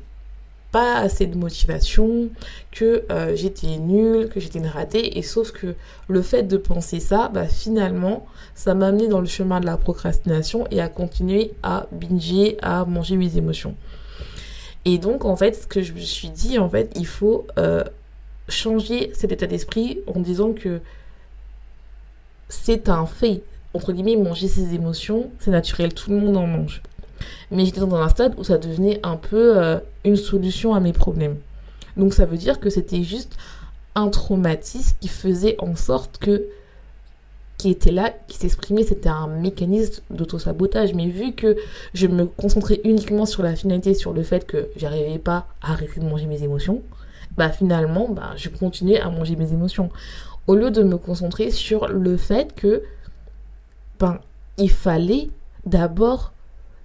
pas 0.71 0.97
assez 0.97 1.25
de 1.25 1.37
motivation, 1.37 2.29
que 2.71 3.03
euh, 3.11 3.35
j'étais 3.35 3.77
nulle, 3.77 4.29
que 4.29 4.39
j'étais 4.39 4.59
une 4.59 4.67
ratée. 4.67 5.17
Et 5.17 5.23
sauf 5.23 5.51
que 5.51 5.75
le 6.07 6.21
fait 6.21 6.43
de 6.43 6.57
penser 6.57 6.99
ça, 6.99 7.29
bah, 7.33 7.47
finalement, 7.47 8.27
ça 8.55 8.73
m'a 8.73 8.87
amené 8.87 9.07
dans 9.07 9.21
le 9.21 9.27
chemin 9.27 9.59
de 9.59 9.65
la 9.65 9.77
procrastination 9.77 10.67
et 10.71 10.81
à 10.81 10.87
continuer 10.87 11.53
à 11.63 11.87
binger, 11.91 12.57
à 12.61 12.85
manger 12.85 13.15
mes 13.15 13.37
émotions. 13.37 13.75
Et 14.85 14.97
donc, 14.97 15.25
en 15.25 15.35
fait, 15.35 15.53
ce 15.53 15.67
que 15.67 15.81
je 15.81 15.93
me 15.93 15.99
suis 15.99 16.29
dit, 16.29 16.59
en 16.59 16.69
fait, 16.69 16.91
il 16.95 17.07
faut 17.07 17.47
euh, 17.57 17.83
changer 18.47 19.11
cet 19.13 19.31
état 19.31 19.47
d'esprit 19.47 19.99
en 20.07 20.19
disant 20.19 20.53
que 20.53 20.81
c'est 22.47 22.89
un 22.89 23.05
fait. 23.05 23.41
Entre 23.73 23.91
guillemets, 23.91 24.15
manger 24.15 24.47
ses 24.47 24.73
émotions, 24.73 25.29
c'est 25.39 25.51
naturel, 25.51 25.93
tout 25.93 26.09
le 26.09 26.17
monde 26.17 26.37
en 26.37 26.47
mange 26.47 26.81
mais 27.51 27.65
j'étais 27.65 27.79
dans 27.79 27.95
un 27.95 28.09
stade 28.09 28.33
où 28.37 28.43
ça 28.43 28.57
devenait 28.57 28.99
un 29.03 29.15
peu 29.15 29.57
euh, 29.57 29.79
une 30.03 30.15
solution 30.15 30.73
à 30.73 30.79
mes 30.79 30.93
problèmes. 30.93 31.37
Donc 31.97 32.13
ça 32.13 32.25
veut 32.25 32.37
dire 32.37 32.59
que 32.59 32.69
c'était 32.69 33.03
juste 33.03 33.37
un 33.95 34.09
traumatisme 34.09 34.95
qui 34.99 35.07
faisait 35.07 35.55
en 35.59 35.75
sorte 35.75 36.17
que 36.19 36.45
qui 37.59 37.69
était 37.69 37.91
là, 37.91 38.13
qui 38.27 38.37
s'exprimait, 38.37 38.83
c'était 38.83 39.09
un 39.09 39.27
mécanisme 39.27 40.01
d'auto-sabotage. 40.09 40.93
Mais 40.93 41.07
vu 41.07 41.33
que 41.33 41.57
je 41.93 42.07
me 42.07 42.25
concentrais 42.25 42.79
uniquement 42.85 43.25
sur 43.25 43.43
la 43.43 43.53
finalité, 43.53 43.93
sur 43.93 44.13
le 44.13 44.23
fait 44.23 44.47
que 44.47 44.69
j'arrivais 44.77 45.19
pas 45.19 45.45
à 45.61 45.73
arrêter 45.73 45.99
de 45.99 46.05
manger 46.05 46.25
mes 46.25 46.41
émotions, 46.41 46.81
bah 47.35 47.49
finalement, 47.49 48.07
bah, 48.07 48.31
je 48.37 48.47
continuais 48.47 48.99
à 48.99 49.09
manger 49.09 49.35
mes 49.35 49.51
émotions. 49.51 49.89
Au 50.47 50.55
lieu 50.55 50.71
de 50.71 50.83
me 50.83 50.97
concentrer 50.97 51.51
sur 51.51 51.89
le 51.89 52.15
fait 52.15 52.55
que, 52.55 52.81
ben, 53.99 54.19
il 54.57 54.71
fallait 54.71 55.29
d'abord 55.65 56.31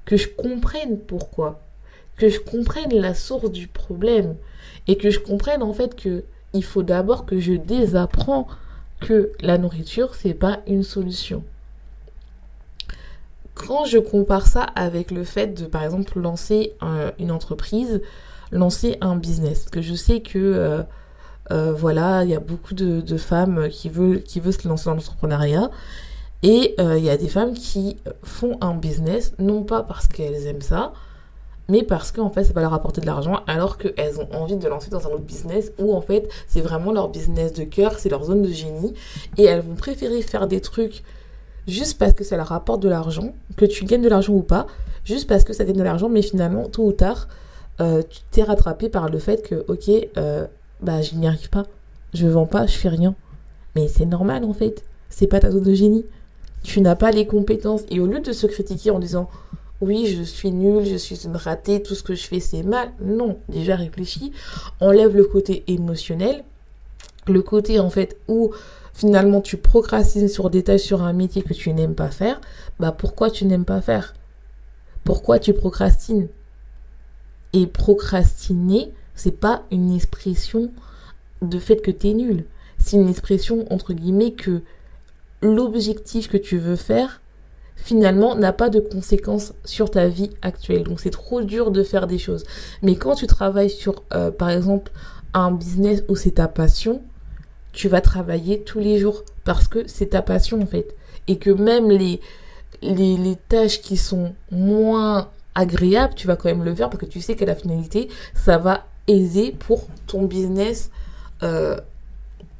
que 0.04 0.16
je 0.16 0.28
comprenne 0.28 0.98
pourquoi, 0.98 1.60
que 2.16 2.28
je 2.28 2.38
comprenne 2.38 2.92
la 2.92 3.14
source 3.14 3.50
du 3.50 3.66
problème 3.66 4.36
et 4.86 4.96
que 4.96 5.10
je 5.10 5.18
comprenne 5.18 5.62
en 5.62 5.72
fait 5.72 5.94
que 5.96 6.24
il 6.52 6.62
faut 6.62 6.82
d'abord 6.82 7.26
que 7.26 7.40
je 7.40 7.52
désapprends 7.52 8.46
que 9.00 9.32
la 9.40 9.58
nourriture 9.58 10.14
c'est 10.14 10.34
pas 10.34 10.60
une 10.66 10.82
solution. 10.82 11.42
Quand 13.54 13.84
je 13.84 13.98
compare 13.98 14.46
ça 14.46 14.62
avec 14.62 15.10
le 15.10 15.24
fait 15.24 15.48
de 15.48 15.66
par 15.66 15.84
exemple 15.84 16.18
lancer 16.18 16.72
une 17.18 17.30
entreprise, 17.30 18.00
lancer 18.50 18.96
un 19.00 19.16
business, 19.16 19.66
que 19.70 19.80
je 19.80 19.94
sais 19.94 20.20
que 20.20 20.38
euh, 20.38 20.82
euh, 21.50 21.72
voilà, 21.72 22.24
il 22.24 22.30
y 22.30 22.34
a 22.34 22.40
beaucoup 22.40 22.74
de, 22.74 23.16
femmes 23.16 23.68
qui 23.68 23.88
veulent, 23.88 24.22
qui 24.22 24.40
veulent 24.40 24.52
se 24.52 24.66
lancer 24.66 24.86
dans 24.86 24.94
l'entrepreneuriat. 24.94 25.70
Et 26.44 26.76
euh, 26.78 26.96
il 26.98 27.04
y 27.04 27.10
a 27.10 27.16
des 27.16 27.28
femmes 27.28 27.54
qui 27.54 27.96
font 28.22 28.56
un 28.60 28.74
business, 28.74 29.32
non 29.38 29.64
pas 29.64 29.82
parce 29.82 30.06
qu'elles 30.06 30.46
aiment 30.46 30.60
ça, 30.60 30.92
mais 31.68 31.82
parce 31.82 32.12
qu'en 32.12 32.30
fait 32.30 32.44
ça 32.44 32.52
va 32.52 32.60
leur 32.60 32.74
apporter 32.74 33.00
de 33.00 33.06
l'argent 33.06 33.40
alors 33.46 33.78
qu'elles 33.78 34.20
ont 34.20 34.28
envie 34.34 34.56
de 34.56 34.68
lancer 34.68 34.90
dans 34.90 35.06
un 35.06 35.10
autre 35.10 35.24
business 35.24 35.72
où 35.78 35.94
en 35.94 36.02
fait 36.02 36.28
c'est 36.46 36.60
vraiment 36.60 36.92
leur 36.92 37.08
business 37.08 37.54
de 37.54 37.64
cœur, 37.64 37.98
c'est 37.98 38.10
leur 38.10 38.24
zone 38.24 38.42
de 38.42 38.50
génie 38.50 38.92
et 39.38 39.44
elles 39.44 39.62
vont 39.62 39.74
préférer 39.74 40.20
faire 40.20 40.46
des 40.46 40.60
trucs 40.60 41.02
juste 41.66 41.98
parce 41.98 42.12
que 42.12 42.22
ça 42.22 42.36
leur 42.36 42.52
apporte 42.52 42.82
de 42.82 42.90
l'argent, 42.90 43.32
que 43.56 43.64
tu 43.64 43.86
gagnes 43.86 44.02
de 44.02 44.10
l'argent 44.10 44.34
ou 44.34 44.42
pas, 44.42 44.66
juste 45.06 45.26
parce 45.26 45.44
que 45.44 45.54
ça 45.54 45.64
gagne 45.64 45.78
de 45.78 45.82
l'argent 45.82 46.10
mais 46.10 46.20
finalement 46.20 46.68
tôt 46.68 46.84
ou 46.84 46.92
tard 46.92 47.26
euh, 47.80 48.02
tu 48.08 48.20
t'es 48.30 48.42
rattrapé 48.42 48.90
par 48.90 49.08
le 49.08 49.18
fait 49.18 49.42
que 49.42 49.64
ok 49.66 49.90
bah 50.84 51.00
je 51.00 51.14
n'y 51.14 51.26
arrive 51.26 51.50
pas. 51.50 51.64
Je 52.12 52.26
vends 52.26 52.46
pas, 52.46 52.66
je 52.66 52.76
fais 52.76 52.88
rien. 52.88 53.14
Mais 53.74 53.88
c'est 53.88 54.04
normal 54.04 54.44
en 54.44 54.52
fait. 54.52 54.84
C'est 55.08 55.26
pas 55.26 55.40
ta 55.40 55.50
zone 55.50 55.64
de 55.64 55.74
génie. 55.74 56.04
Tu 56.64 56.80
n'as 56.80 56.96
pas 56.96 57.12
les 57.12 57.26
compétences. 57.26 57.82
Et 57.90 58.00
au 58.00 58.06
lieu 58.06 58.18
de 58.18 58.32
se 58.32 58.48
critiquer 58.48 58.90
en 58.90 58.98
disant 58.98 59.30
oui, 59.80 60.06
je 60.06 60.22
suis 60.22 60.50
nulle, 60.50 60.86
je 60.86 60.96
suis 60.96 61.24
une 61.24 61.36
ratée, 61.36 61.82
tout 61.82 61.94
ce 61.94 62.02
que 62.02 62.14
je 62.14 62.26
fais 62.26 62.40
c'est 62.40 62.62
mal. 62.62 62.90
Non, 63.00 63.38
déjà 63.48 63.76
réfléchis. 63.76 64.32
Enlève 64.80 65.14
le 65.14 65.24
côté 65.24 65.62
émotionnel. 65.68 66.42
Le 67.26 67.42
côté 67.42 67.78
en 67.78 67.90
fait 67.90 68.18
où 68.26 68.50
finalement 68.92 69.40
tu 69.40 69.56
procrastines 69.56 70.28
sur 70.28 70.50
des 70.50 70.64
tâches 70.64 70.82
sur 70.82 71.02
un 71.02 71.12
métier 71.12 71.42
que 71.42 71.54
tu 71.54 71.72
n'aimes 71.72 71.94
pas 71.94 72.10
faire. 72.10 72.40
Bah 72.80 72.92
pourquoi 72.92 73.30
tu 73.30 73.44
n'aimes 73.44 73.64
pas 73.64 73.80
faire? 73.80 74.14
Pourquoi 75.04 75.38
tu 75.38 75.52
procrastines? 75.52 76.28
Et 77.52 77.66
procrastiner, 77.66 78.92
c'est 79.14 79.38
pas 79.38 79.62
une 79.70 79.94
expression 79.94 80.70
de 81.42 81.58
fait 81.58 81.76
que 81.76 81.90
tu 81.90 82.08
es 82.08 82.14
nul. 82.14 82.44
C'est 82.78 82.96
une 82.96 83.08
expression, 83.08 83.64
entre 83.72 83.92
guillemets, 83.92 84.32
que 84.32 84.62
l'objectif 85.44 86.28
que 86.28 86.36
tu 86.36 86.58
veux 86.58 86.76
faire, 86.76 87.20
finalement, 87.76 88.34
n'a 88.34 88.52
pas 88.52 88.70
de 88.70 88.80
conséquences 88.80 89.52
sur 89.64 89.90
ta 89.90 90.08
vie 90.08 90.30
actuelle. 90.42 90.84
Donc, 90.84 91.00
c'est 91.00 91.10
trop 91.10 91.42
dur 91.42 91.70
de 91.70 91.82
faire 91.82 92.06
des 92.06 92.18
choses. 92.18 92.44
Mais 92.82 92.96
quand 92.96 93.14
tu 93.14 93.26
travailles 93.26 93.70
sur, 93.70 94.02
euh, 94.14 94.30
par 94.30 94.50
exemple, 94.50 94.90
un 95.34 95.50
business 95.52 96.02
où 96.08 96.16
c'est 96.16 96.32
ta 96.32 96.48
passion, 96.48 97.02
tu 97.72 97.88
vas 97.88 98.00
travailler 98.00 98.62
tous 98.62 98.78
les 98.78 98.98
jours 98.98 99.24
parce 99.44 99.68
que 99.68 99.86
c'est 99.86 100.10
ta 100.10 100.22
passion, 100.22 100.60
en 100.62 100.66
fait. 100.66 100.94
Et 101.28 101.36
que 101.36 101.50
même 101.50 101.90
les, 101.90 102.20
tâches 103.48 103.82
qui 103.82 103.96
sont 103.96 104.34
moins 104.50 105.28
agréables, 105.54 106.14
tu 106.14 106.26
vas 106.26 106.36
quand 106.36 106.48
même 106.48 106.64
le 106.64 106.74
faire 106.74 106.88
parce 106.88 107.00
que 107.00 107.06
tu 107.06 107.20
sais 107.20 107.36
que 107.36 107.44
la 107.44 107.54
finalité, 107.54 108.08
ça 108.34 108.58
va 108.58 108.86
aisé 109.06 109.52
pour 109.52 109.86
ton 110.06 110.24
business 110.24 110.90
euh, 111.42 111.76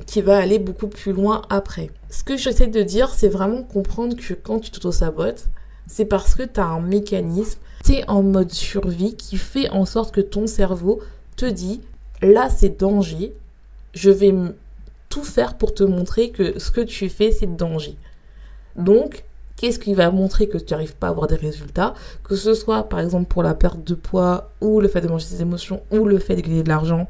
qui 0.07 0.23
va 0.23 0.39
aller 0.39 0.59
beaucoup 0.59 0.89
plus 0.89 1.13
loin 1.13 1.43
après. 1.51 1.91
Ce 2.11 2.25
que 2.25 2.37
j'essaie 2.37 2.67
de 2.67 2.83
dire, 2.83 3.11
c'est 3.11 3.29
vraiment 3.29 3.63
comprendre 3.63 4.17
que 4.17 4.35
quand 4.35 4.61
tu 4.61 4.71
t'auto-sabotes, 4.71 5.47
c'est 5.87 6.05
parce 6.05 6.35
que 6.35 6.43
tu 6.43 6.61
as 6.61 6.67
un 6.67 6.81
mécanisme, 6.81 7.59
tu 7.85 7.93
es 7.93 8.09
en 8.09 8.23
mode 8.23 8.53
survie 8.53 9.15
qui 9.15 9.37
fait 9.37 9.69
en 9.71 9.85
sorte 9.85 10.15
que 10.15 10.21
ton 10.21 10.47
cerveau 10.47 11.01
te 11.37 11.47
dit 11.47 11.81
là 12.23 12.49
c'est 12.49 12.79
danger, 12.81 13.35
je 13.93 14.11
vais 14.11 14.35
tout 15.09 15.25
faire 15.25 15.59
pour 15.59 15.75
te 15.75 15.85
montrer 15.85 16.31
que 16.31 16.59
ce 16.59 16.71
que 16.71 16.81
tu 16.81 17.09
fais 17.09 17.33
c'est 17.33 17.57
danger. 17.57 17.97
Donc 18.77 19.25
Qu'est-ce 19.57 19.79
qui 19.79 19.95
va 19.95 20.11
montrer 20.11 20.49
que 20.49 20.59
tu 20.59 20.75
n'arrives 20.75 20.97
pas 20.97 21.07
à 21.07 21.11
avoir 21.11 21.29
des 21.29 21.37
résultats? 21.37 21.95
Que 22.25 22.35
ce 22.35 22.55
soit 22.55 22.89
par 22.89 22.99
exemple 22.99 23.27
pour 23.27 23.43
la 23.43 23.55
perte 23.55 23.85
de 23.85 23.95
poids 23.95 24.51
ou 24.61 24.81
le 24.81 24.89
fait 24.89 25.01
de 25.01 25.09
manger 25.09 25.27
ses 25.27 25.43
émotions 25.43 25.81
ou 25.91 26.07
le 26.07 26.19
fait 26.19 26.35
de 26.35 26.41
gagner 26.41 26.63
de 26.63 26.69
l'argent 26.69 27.09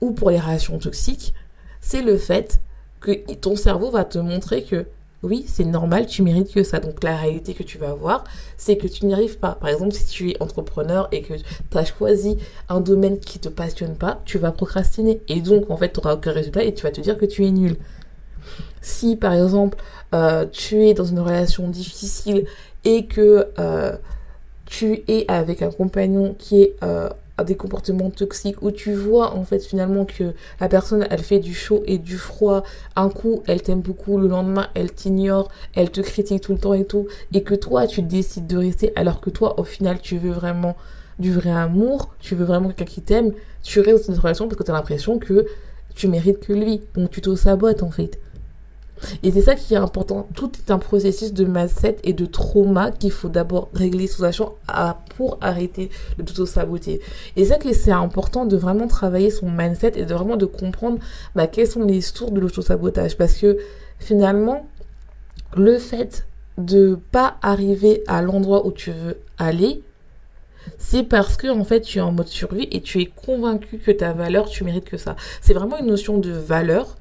ou 0.00 0.12
pour 0.12 0.30
les 0.30 0.38
réactions 0.38 0.78
toxiques, 0.78 1.32
c'est 1.80 2.02
le 2.02 2.16
fait 2.16 2.60
que 3.00 3.12
ton 3.34 3.56
cerveau 3.56 3.90
va 3.90 4.04
te 4.04 4.18
montrer 4.18 4.64
que 4.64 4.86
oui, 5.22 5.44
c'est 5.48 5.64
normal, 5.64 6.06
tu 6.06 6.22
mérites 6.22 6.52
que 6.52 6.62
ça. 6.62 6.78
Donc 6.78 7.02
la 7.02 7.16
réalité 7.16 7.52
que 7.54 7.64
tu 7.64 7.76
vas 7.78 7.90
avoir, 7.90 8.24
c'est 8.56 8.76
que 8.76 8.86
tu 8.86 9.04
n'y 9.06 9.14
arrives 9.14 9.38
pas. 9.38 9.56
Par 9.60 9.68
exemple, 9.68 9.92
si 9.92 10.06
tu 10.06 10.30
es 10.30 10.40
entrepreneur 10.40 11.08
et 11.10 11.22
que 11.22 11.34
tu 11.34 11.78
as 11.78 11.84
choisi 11.84 12.38
un 12.68 12.80
domaine 12.80 13.18
qui 13.18 13.40
te 13.40 13.48
passionne 13.48 13.96
pas, 13.96 14.20
tu 14.24 14.38
vas 14.38 14.52
procrastiner. 14.52 15.20
Et 15.28 15.40
donc, 15.40 15.70
en 15.70 15.76
fait, 15.76 15.92
tu 15.92 15.98
n'auras 15.98 16.14
aucun 16.14 16.32
résultat 16.32 16.62
et 16.62 16.72
tu 16.72 16.84
vas 16.84 16.92
te 16.92 17.00
dire 17.00 17.18
que 17.18 17.26
tu 17.26 17.44
es 17.44 17.50
nul. 17.50 17.76
Si, 18.80 19.16
par 19.16 19.32
exemple, 19.32 19.76
euh, 20.14 20.46
tu 20.50 20.86
es 20.86 20.94
dans 20.94 21.04
une 21.04 21.18
relation 21.18 21.68
difficile 21.68 22.46
et 22.84 23.06
que 23.06 23.48
euh, 23.58 23.96
tu 24.66 25.02
es 25.08 25.24
avec 25.26 25.62
un 25.62 25.70
compagnon 25.72 26.36
qui 26.38 26.62
est 26.62 26.76
euh, 26.84 27.08
des 27.44 27.56
comportements 27.56 28.10
toxiques 28.10 28.62
où 28.62 28.70
tu 28.70 28.92
vois 28.92 29.34
en 29.34 29.44
fait 29.44 29.60
finalement 29.60 30.04
que 30.04 30.34
la 30.60 30.68
personne 30.68 31.06
elle 31.10 31.22
fait 31.22 31.38
du 31.38 31.54
chaud 31.54 31.82
et 31.86 31.98
du 31.98 32.16
froid. 32.16 32.62
Un 32.96 33.08
coup 33.08 33.42
elle 33.46 33.62
t'aime 33.62 33.80
beaucoup 33.80 34.18
le 34.18 34.28
lendemain 34.28 34.68
elle 34.74 34.92
t'ignore 34.92 35.48
elle 35.74 35.90
te 35.90 36.00
critique 36.00 36.42
tout 36.42 36.52
le 36.52 36.58
temps 36.58 36.74
et 36.74 36.84
tout. 36.84 37.06
Et 37.32 37.42
que 37.42 37.54
toi 37.54 37.86
tu 37.86 38.02
décides 38.02 38.46
de 38.46 38.56
rester 38.56 38.92
alors 38.96 39.20
que 39.20 39.30
toi 39.30 39.58
au 39.60 39.64
final 39.64 40.00
tu 40.00 40.18
veux 40.18 40.32
vraiment 40.32 40.76
du 41.18 41.32
vrai 41.32 41.50
amour 41.50 42.14
tu 42.20 42.34
veux 42.34 42.44
vraiment 42.44 42.68
quelqu'un 42.68 42.84
qui 42.84 43.02
t'aime 43.02 43.32
tu 43.62 43.80
restes 43.80 44.06
dans 44.06 44.14
cette 44.14 44.22
relation 44.22 44.46
parce 44.46 44.58
que 44.58 44.64
tu 44.64 44.70
as 44.70 44.74
l'impression 44.74 45.18
que 45.18 45.46
tu 45.94 46.08
mérites 46.08 46.40
que 46.40 46.52
lui. 46.52 46.80
Donc 46.94 47.10
tu 47.10 47.20
te 47.20 47.34
sabotes 47.34 47.82
en 47.82 47.90
fait 47.90 48.18
et 49.22 49.32
c'est 49.32 49.42
ça 49.42 49.54
qui 49.54 49.74
est 49.74 49.78
important. 49.78 50.28
Tout 50.34 50.50
est 50.58 50.70
un 50.70 50.78
processus 50.78 51.32
de 51.32 51.44
mindset 51.44 51.96
et 52.04 52.12
de 52.12 52.26
trauma 52.26 52.90
qu'il 52.90 53.10
faut 53.10 53.28
d'abord 53.28 53.68
régler 53.74 54.06
sous 54.06 54.22
sachant 54.22 54.54
pour 55.16 55.38
arrêter 55.40 55.90
de 56.18 56.22
tout 56.22 56.46
saboter. 56.46 57.00
Et 57.36 57.44
c'est 57.44 57.52
ça 57.52 57.58
que 57.58 57.72
c'est 57.72 57.92
important 57.92 58.44
de 58.46 58.56
vraiment 58.56 58.86
travailler 58.86 59.30
son 59.30 59.50
mindset 59.50 59.92
et 59.96 60.04
de 60.04 60.14
vraiment 60.14 60.36
de 60.36 60.46
comprendre 60.46 60.98
bah, 61.34 61.46
quelles 61.46 61.66
sont 61.66 61.84
les 61.84 62.00
sources 62.00 62.32
de 62.32 62.40
l'auto-sabotage. 62.40 63.16
Parce 63.16 63.34
que 63.34 63.58
finalement, 63.98 64.66
le 65.56 65.78
fait 65.78 66.26
de 66.56 66.98
pas 67.12 67.36
arriver 67.40 68.02
à 68.06 68.20
l'endroit 68.20 68.66
où 68.66 68.72
tu 68.72 68.90
veux 68.90 69.18
aller, 69.38 69.82
c'est 70.76 71.04
parce 71.04 71.36
que 71.36 71.48
en 71.48 71.64
fait 71.64 71.80
tu 71.80 71.98
es 71.98 72.00
en 72.00 72.12
mode 72.12 72.26
survie 72.26 72.68
et 72.70 72.82
tu 72.82 73.00
es 73.00 73.06
convaincu 73.06 73.78
que 73.78 73.90
ta 73.90 74.12
valeur, 74.12 74.48
tu 74.48 74.64
mérites 74.64 74.84
que 74.84 74.96
ça. 74.96 75.16
C'est 75.40 75.54
vraiment 75.54 75.78
une 75.78 75.86
notion 75.86 76.18
de 76.18 76.30
valeur 76.30 76.97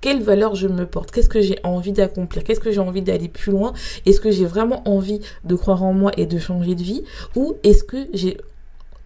quelle 0.00 0.22
valeur 0.22 0.54
je 0.54 0.68
me 0.68 0.86
porte, 0.86 1.10
qu'est-ce 1.10 1.28
que 1.28 1.40
j'ai 1.40 1.58
envie 1.62 1.92
d'accomplir, 1.92 2.44
qu'est-ce 2.44 2.60
que 2.60 2.70
j'ai 2.70 2.80
envie 2.80 3.02
d'aller 3.02 3.28
plus 3.28 3.52
loin, 3.52 3.72
est-ce 4.06 4.20
que 4.20 4.30
j'ai 4.30 4.46
vraiment 4.46 4.86
envie 4.88 5.20
de 5.44 5.54
croire 5.54 5.82
en 5.82 5.92
moi 5.92 6.12
et 6.16 6.26
de 6.26 6.38
changer 6.38 6.74
de 6.74 6.82
vie, 6.82 7.04
ou 7.36 7.56
est-ce 7.62 7.84
que 7.84 8.06
j'ai 8.12 8.38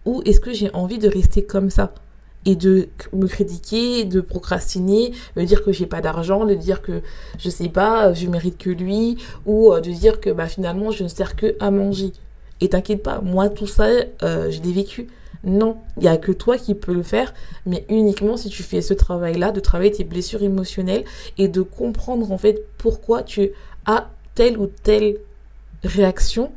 ou 0.05 0.21
est-ce 0.25 0.39
que 0.39 0.53
j'ai 0.53 0.69
envie 0.73 0.99
de 0.99 1.09
rester 1.09 1.43
comme 1.43 1.71
ça 1.71 1.91
et 2.45 2.55
de 2.55 2.89
me 3.11 3.27
critiquer, 3.27 4.05
de 4.05 4.21
procrastiner, 4.21 5.13
de 5.35 5.41
dire 5.41 5.63
que 5.63 5.71
j'ai 5.71 5.87
pas 5.87 6.01
d'argent, 6.01 6.45
de 6.45 6.53
dire 6.53 6.83
que 6.83 7.01
je 7.39 7.49
sais 7.49 7.69
pas, 7.69 8.13
je 8.13 8.27
mérite 8.27 8.59
que 8.59 8.69
lui, 8.69 9.17
ou 9.47 9.73
euh, 9.73 9.81
de 9.81 9.89
dire 9.89 10.19
que 10.21 10.29
bah 10.29 10.47
finalement 10.47 10.91
je 10.91 11.03
ne 11.03 11.07
sers 11.07 11.35
que 11.35 11.55
à 11.59 11.71
manger. 11.71 12.11
Et 12.61 12.69
t'inquiète 12.69 13.03
pas, 13.03 13.19
moi 13.21 13.49
tout 13.49 13.67
ça, 13.67 13.87
euh, 14.23 14.51
je 14.51 14.61
l'ai 14.61 14.71
vécu. 14.71 15.07
Non, 15.45 15.77
il 15.97 16.01
n'y 16.01 16.07
a 16.07 16.17
que 16.17 16.31
toi 16.31 16.57
qui 16.57 16.73
peux 16.73 16.93
le 16.93 17.03
faire, 17.03 17.33
mais 17.67 17.85
uniquement 17.89 18.35
si 18.35 18.49
tu 18.49 18.63
fais 18.63 18.81
ce 18.81 18.95
travail-là, 18.95 19.51
de 19.51 19.59
travailler 19.59 19.91
tes 19.91 20.03
blessures 20.03 20.41
émotionnelles 20.41 21.05
et 21.37 21.47
de 21.47 21.61
comprendre 21.61 22.31
en 22.31 22.37
fait 22.39 22.63
pourquoi 22.79 23.21
tu 23.21 23.51
as 23.85 24.09
telle 24.33 24.57
ou 24.57 24.65
telle 24.65 25.17
réaction 25.83 26.51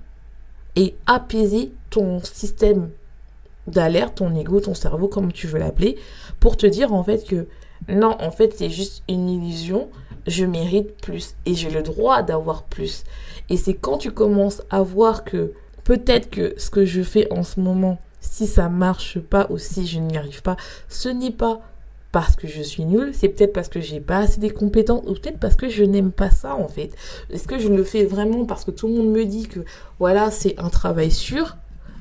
et 0.75 0.95
apaiser 1.07 1.73
ton 1.91 2.21
système 2.21 2.89
d'alerte, 3.67 4.17
ton 4.17 4.35
ego, 4.35 4.61
ton 4.61 4.75
cerveau, 4.75 5.07
comme 5.07 5.33
tu 5.33 5.47
veux 5.47 5.59
l'appeler, 5.59 5.99
pour 6.41 6.57
te 6.57 6.67
dire 6.67 6.95
en 6.95 7.05
fait 7.05 7.27
que 7.27 7.47
non, 7.89 8.17
en 8.21 8.31
fait 8.31 8.55
c'est 8.57 8.71
juste 8.71 9.03
une 9.07 9.29
illusion, 9.29 9.89
je 10.27 10.47
mérite 10.47 10.97
plus 11.03 11.35
et 11.45 11.55
j'ai 11.55 11.71
le 11.71 11.83
droit 11.83 12.23
d'avoir 12.23 12.63
plus. 12.63 13.05
Et 13.51 13.59
c'est 13.59 13.75
quand 13.75 13.99
tu 13.99 14.13
commences 14.13 14.63
à 14.71 14.81
voir 14.81 15.25
que 15.25 15.53
peut-être 15.85 16.31
que 16.31 16.55
ce 16.57 16.71
que 16.71 16.87
je 16.87 17.03
fais 17.03 17.31
en 17.31 17.43
ce 17.43 17.61
moment, 17.61 17.99
si 18.21 18.47
ça 18.47 18.69
marche 18.69 19.19
pas 19.19 19.47
ou 19.51 19.59
si 19.59 19.87
je 19.87 19.99
n'y 19.99 20.17
arrive 20.17 20.43
pas, 20.43 20.57
ce 20.89 21.09
n'est 21.09 21.33
pas 21.33 21.61
parce 22.13 22.37
que 22.37 22.47
je 22.49 22.63
suis 22.63 22.85
nulle, 22.85 23.13
c'est 23.13 23.29
peut-être 23.29 23.53
parce 23.53 23.69
que 23.69 23.81
j'ai 23.81 24.01
pas 24.01 24.19
assez 24.19 24.41
des 24.41 24.51
compétences 24.51 25.05
ou 25.07 25.13
peut-être 25.13 25.39
parce 25.39 25.57
que 25.57 25.69
je 25.69 25.85
n'aime 25.85 26.11
pas 26.11 26.31
ça 26.31 26.55
en 26.55 26.69
fait. 26.69 26.91
Est-ce 27.31 27.47
que 27.47 27.59
je 27.59 27.69
le 27.69 27.85
fais 27.85 28.05
vraiment 28.05 28.47
parce 28.47 28.65
que 28.65 28.71
tout 28.71 28.89
le 28.89 28.95
monde 28.95 29.11
me 29.11 29.25
dit 29.25 29.47
que 29.47 29.61
voilà, 29.99 30.31
c'est 30.31 30.59
un 30.59 30.71
travail 30.71 31.11
sûr 31.11 31.57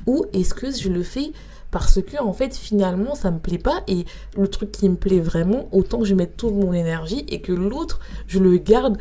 ou 0.06 0.26
est-ce 0.34 0.54
que 0.54 0.72
je 0.72 0.90
le 0.90 1.04
fais 1.04 1.32
parce 1.72 2.02
que 2.02 2.22
en 2.22 2.32
fait 2.32 2.56
finalement 2.56 3.14
ça 3.14 3.30
me 3.30 3.40
plaît 3.40 3.58
pas 3.58 3.84
et 3.88 4.06
le 4.38 4.48
truc 4.48 4.72
qui 4.72 4.88
me 4.88 4.96
plaît 4.96 5.20
vraiment 5.20 5.68
autant 5.74 6.00
que 6.00 6.06
je 6.06 6.16
mette 6.16 6.38
toute 6.38 6.54
mon 6.54 6.72
énergie 6.72 7.26
et 7.28 7.42
que 7.42 7.52
l'autre 7.52 8.00
je 8.28 8.40
le 8.40 8.58
garde 8.58 8.98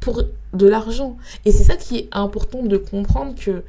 pour 0.00 0.22
de 0.52 0.66
l'argent. 0.66 1.16
Et 1.44 1.52
c'est 1.52 1.64
ça 1.64 1.76
qui 1.76 1.98
est 1.98 2.08
important 2.12 2.62
de 2.62 2.76
comprendre 2.76 3.34
que 3.36 3.62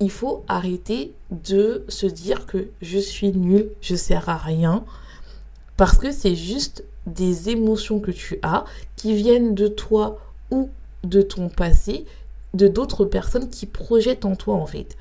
il 0.00 0.10
faut 0.10 0.44
arrêter 0.48 1.12
de 1.30 1.84
se 1.88 2.06
dire 2.06 2.46
que 2.46 2.68
je 2.80 2.98
suis 2.98 3.32
nul, 3.32 3.70
je 3.80 3.94
sers 3.94 4.28
à 4.28 4.36
rien, 4.36 4.84
parce 5.76 5.98
que 5.98 6.10
c'est 6.10 6.34
juste 6.34 6.84
des 7.06 7.50
émotions 7.50 8.00
que 8.00 8.10
tu 8.10 8.38
as 8.42 8.64
qui 8.96 9.14
viennent 9.14 9.54
de 9.54 9.68
toi 9.68 10.18
ou 10.50 10.70
de 11.04 11.22
ton 11.22 11.48
passé, 11.48 12.04
de 12.54 12.68
d'autres 12.68 13.04
personnes 13.04 13.48
qui 13.48 13.66
projettent 13.66 14.24
en 14.24 14.36
toi 14.36 14.54
en 14.54 14.66
fait. 14.66 14.96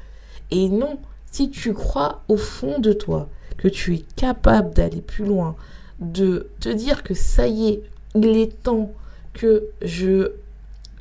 Et 0.51 0.69
non, 0.69 0.97
si 1.31 1.49
tu 1.49 1.73
crois 1.73 2.23
au 2.27 2.37
fond 2.37 2.79
de 2.79 2.93
toi 2.93 3.29
que 3.57 3.67
tu 3.67 3.95
es 3.95 4.05
capable 4.15 4.73
d'aller 4.73 5.01
plus 5.01 5.25
loin, 5.25 5.55
de 5.99 6.49
te 6.59 6.69
dire 6.69 7.03
que 7.03 7.13
ça 7.13 7.47
y 7.47 7.69
est, 7.69 7.83
il 8.15 8.37
est 8.37 8.63
temps 8.63 8.91
que 9.33 9.65
je 9.81 10.31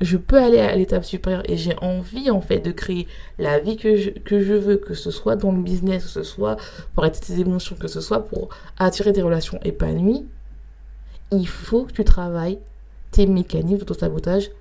je 0.01 0.17
peux 0.17 0.37
aller 0.37 0.59
à 0.59 0.75
l'étape 0.75 1.03
supérieure 1.03 1.43
et 1.49 1.57
j'ai 1.57 1.75
envie 1.81 2.29
en 2.31 2.41
fait 2.41 2.59
de 2.59 2.71
créer 2.71 3.07
la 3.37 3.59
vie 3.59 3.75
que 3.75 3.95
je, 3.97 4.53
veux, 4.53 4.77
que 4.77 4.93
ce 4.93 5.11
soit 5.11 5.35
dans 5.35 5.51
le 5.51 5.61
business, 5.61 6.03
que 6.03 6.09
ce 6.09 6.23
soit 6.23 6.57
pour 6.95 7.05
être 7.05 7.19
tes 7.19 7.39
émotions, 7.39 7.75
que 7.75 7.87
ce 7.87 8.01
soit 8.01 8.25
pour 8.25 8.49
attirer 8.77 9.11
des 9.11 9.21
relations 9.21 9.59
épanouies, 9.63 10.25
il 11.31 11.47
faut 11.47 11.83
que 11.83 11.91
tu 11.91 12.03
travailles 12.03 12.59
tes 13.11 13.25
mécanismes 13.25 13.79
d'auto-sabotage 13.79 14.51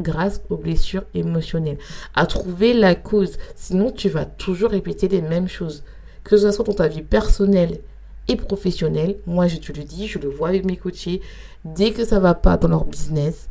grâce 0.00 0.40
aux 0.48 0.56
blessures 0.56 1.04
émotionnelles, 1.14 1.78
à 2.14 2.26
trouver 2.26 2.72
la 2.72 2.94
cause. 2.94 3.36
Sinon, 3.56 3.90
tu 3.90 4.08
vas 4.08 4.24
toujours 4.24 4.70
répéter 4.70 5.08
les 5.08 5.22
mêmes 5.22 5.48
choses, 5.48 5.82
que 6.24 6.36
ce 6.36 6.50
soit 6.50 6.64
dans 6.64 6.72
ta 6.72 6.88
vie 6.88 7.02
personnelle 7.02 7.80
et 8.28 8.36
professionnelle. 8.36 9.16
Moi, 9.26 9.48
je 9.48 9.56
te 9.56 9.72
le 9.72 9.82
dis, 9.82 10.06
je 10.06 10.18
le 10.18 10.28
vois 10.28 10.50
avec 10.50 10.64
mes 10.64 10.76
coachés. 10.76 11.20
Dès 11.64 11.90
que 11.90 12.04
ça 12.04 12.20
va 12.20 12.34
pas 12.34 12.56
dans 12.56 12.68
leur 12.68 12.84
business, 12.84 13.48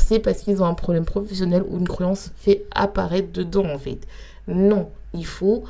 c'est 0.00 0.18
parce 0.18 0.40
qu'ils 0.40 0.62
ont 0.62 0.66
un 0.66 0.74
problème 0.74 1.04
professionnel 1.04 1.62
ou 1.68 1.78
une 1.78 1.88
croyance 1.88 2.30
fait 2.36 2.64
apparaître 2.72 3.32
dedans 3.32 3.66
en 3.66 3.78
fait. 3.78 4.00
Non, 4.48 4.90
il 5.14 5.26
faut 5.26 5.64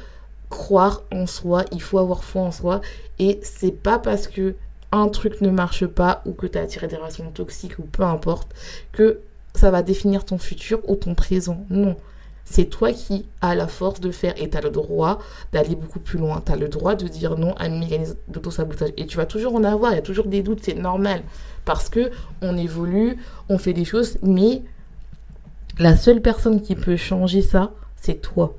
croire 0.48 1.02
en 1.12 1.26
soi, 1.26 1.64
il 1.72 1.82
faut 1.82 1.98
avoir 1.98 2.24
foi 2.24 2.42
en 2.42 2.50
soi 2.50 2.80
et 3.18 3.40
c'est 3.42 3.72
pas 3.72 3.98
parce 3.98 4.26
que 4.26 4.54
un 4.92 5.08
truc 5.08 5.40
ne 5.40 5.50
marche 5.50 5.86
pas 5.86 6.22
ou 6.26 6.32
que 6.32 6.46
tu 6.46 6.58
as 6.58 6.62
attiré 6.62 6.88
des 6.88 6.96
relations 6.96 7.30
toxiques 7.30 7.78
ou 7.78 7.82
peu 7.82 8.02
importe 8.02 8.52
que 8.92 9.20
ça 9.54 9.70
va 9.70 9.82
définir 9.82 10.24
ton 10.24 10.38
futur 10.38 10.80
ou 10.88 10.96
ton 10.96 11.14
présent. 11.14 11.64
Non. 11.70 11.96
C'est 12.44 12.64
toi 12.64 12.92
qui 12.92 13.26
as 13.40 13.54
la 13.54 13.68
force 13.68 14.00
de 14.00 14.10
faire 14.10 14.34
et 14.36 14.50
tu 14.50 14.56
as 14.56 14.60
le 14.60 14.70
droit 14.70 15.20
d'aller 15.52 15.76
beaucoup 15.76 16.00
plus 16.00 16.18
loin. 16.18 16.42
Tu 16.44 16.52
as 16.52 16.56
le 16.56 16.68
droit 16.68 16.94
de 16.96 17.06
dire 17.06 17.38
non 17.38 17.54
à 17.54 17.64
un 17.64 17.78
mécanisme 17.78 18.16
d'auto-sabotage. 18.28 18.90
Et 18.96 19.06
tu 19.06 19.16
vas 19.16 19.26
toujours 19.26 19.54
en 19.54 19.62
avoir, 19.62 19.92
il 19.92 19.96
y 19.96 19.98
a 19.98 20.02
toujours 20.02 20.26
des 20.26 20.42
doutes, 20.42 20.60
c'est 20.62 20.74
normal. 20.74 21.22
Parce 21.64 21.88
que 21.88 22.10
on 22.42 22.56
évolue, 22.56 23.18
on 23.48 23.58
fait 23.58 23.72
des 23.72 23.84
choses, 23.84 24.18
mais 24.22 24.62
la 25.78 25.96
seule 25.96 26.20
personne 26.20 26.60
qui 26.60 26.74
peut 26.74 26.96
changer 26.96 27.42
ça, 27.42 27.72
c'est 27.96 28.20
toi. 28.20 28.56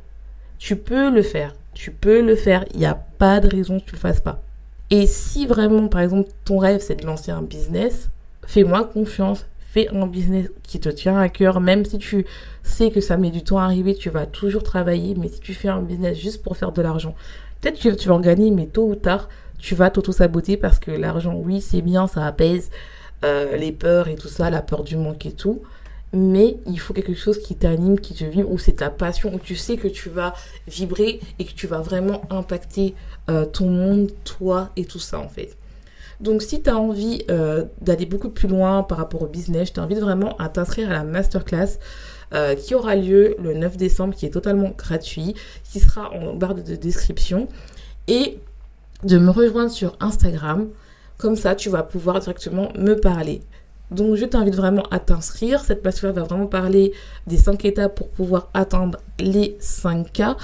Tu 0.57 0.75
peux 0.75 1.09
le 1.09 1.21
faire. 1.21 1.53
Tu 1.73 1.91
peux 1.91 2.21
le 2.21 2.35
faire. 2.35 2.65
Il 2.73 2.79
n'y 2.79 2.85
a 2.85 2.95
pas 2.95 3.39
de 3.39 3.47
raison 3.47 3.79
que 3.79 3.85
tu 3.85 3.93
le 3.93 3.99
fasses 3.99 4.21
pas. 4.21 4.41
Et 4.89 5.07
si 5.07 5.45
vraiment, 5.45 5.87
par 5.87 6.01
exemple, 6.01 6.29
ton 6.45 6.57
rêve, 6.57 6.81
c'est 6.81 6.95
de 6.95 7.05
lancer 7.05 7.31
un 7.31 7.41
business, 7.41 8.09
fais-moi 8.45 8.83
confiance 8.83 9.45
fais 9.71 9.87
un 9.89 10.05
business 10.05 10.49
qui 10.63 10.81
te 10.81 10.89
tient 10.89 11.17
à 11.17 11.29
cœur, 11.29 11.61
même 11.61 11.85
si 11.85 11.97
tu 11.97 12.25
sais 12.61 12.91
que 12.91 12.99
ça 12.99 13.15
met 13.15 13.31
du 13.31 13.41
temps 13.41 13.57
à 13.57 13.63
arriver, 13.63 13.95
tu 13.95 14.09
vas 14.09 14.25
toujours 14.25 14.63
travailler, 14.63 15.15
mais 15.17 15.29
si 15.29 15.39
tu 15.39 15.53
fais 15.53 15.69
un 15.69 15.81
business 15.81 16.17
juste 16.17 16.43
pour 16.43 16.57
faire 16.57 16.73
de 16.73 16.81
l'argent, 16.81 17.15
peut-être 17.61 17.79
que 17.79 17.89
tu 17.89 18.09
vas 18.09 18.15
en 18.15 18.19
gagner, 18.19 18.51
mais 18.51 18.65
tôt 18.65 18.85
ou 18.85 18.95
tard, 18.95 19.29
tu 19.59 19.73
vas 19.75 19.89
t'auto-saboter 19.89 20.57
parce 20.57 20.77
que 20.77 20.91
l'argent, 20.91 21.35
oui, 21.35 21.61
c'est 21.61 21.81
bien, 21.81 22.07
ça 22.07 22.25
apaise 22.25 22.69
euh, 23.23 23.55
les 23.55 23.71
peurs 23.71 24.09
et 24.09 24.15
tout 24.15 24.27
ça, 24.27 24.49
la 24.49 24.61
peur 24.61 24.83
du 24.83 24.97
manque 24.97 25.25
et 25.25 25.31
tout, 25.31 25.61
mais 26.11 26.57
il 26.67 26.79
faut 26.79 26.93
quelque 26.93 27.13
chose 27.13 27.41
qui 27.41 27.55
t'anime, 27.55 27.97
qui 27.97 28.13
te 28.13 28.25
vibre, 28.25 28.51
où 28.51 28.57
c'est 28.57 28.73
ta 28.73 28.89
passion, 28.89 29.33
où 29.33 29.39
tu 29.39 29.55
sais 29.55 29.77
que 29.77 29.87
tu 29.87 30.09
vas 30.09 30.33
vibrer 30.67 31.21
et 31.39 31.45
que 31.45 31.53
tu 31.53 31.65
vas 31.67 31.79
vraiment 31.79 32.23
impacter 32.29 32.93
euh, 33.29 33.45
ton 33.45 33.69
monde, 33.69 34.11
toi 34.25 34.71
et 34.75 34.83
tout 34.83 34.99
ça 34.99 35.17
en 35.17 35.29
fait. 35.29 35.55
Donc 36.21 36.43
si 36.43 36.61
tu 36.61 36.69
as 36.69 36.77
envie 36.77 37.23
euh, 37.31 37.65
d'aller 37.81 38.05
beaucoup 38.05 38.29
plus 38.29 38.47
loin 38.47 38.83
par 38.83 38.99
rapport 38.99 39.23
au 39.23 39.27
business, 39.27 39.69
je 39.69 39.73
t'invite 39.73 39.99
vraiment 39.99 40.37
à 40.37 40.49
t'inscrire 40.49 40.89
à 40.89 40.93
la 40.93 41.03
masterclass 41.03 41.79
euh, 42.33 42.55
qui 42.55 42.75
aura 42.75 42.95
lieu 42.95 43.35
le 43.43 43.55
9 43.55 43.75
décembre, 43.75 44.15
qui 44.15 44.25
est 44.27 44.29
totalement 44.29 44.71
gratuit, 44.77 45.33
qui 45.63 45.79
sera 45.79 46.11
en 46.13 46.35
barre 46.35 46.55
de 46.55 46.75
description, 46.75 47.49
et 48.07 48.39
de 49.03 49.17
me 49.17 49.31
rejoindre 49.31 49.71
sur 49.71 49.97
Instagram. 49.99 50.69
Comme 51.17 51.35
ça, 51.35 51.55
tu 51.55 51.69
vas 51.69 51.83
pouvoir 51.83 52.19
directement 52.19 52.71
me 52.77 52.93
parler. 52.93 53.41
Donc, 53.89 54.15
je 54.15 54.23
t'invite 54.25 54.55
vraiment 54.55 54.83
à 54.91 54.99
t'inscrire. 54.99 55.59
Cette 55.59 55.83
masterclass 55.83 56.21
va 56.21 56.23
vraiment 56.23 56.47
parler 56.47 56.93
des 57.27 57.37
5 57.37 57.65
étapes 57.65 57.95
pour 57.95 58.09
pouvoir 58.09 58.49
atteindre 58.53 58.99
les 59.19 59.57
5K. 59.59 60.37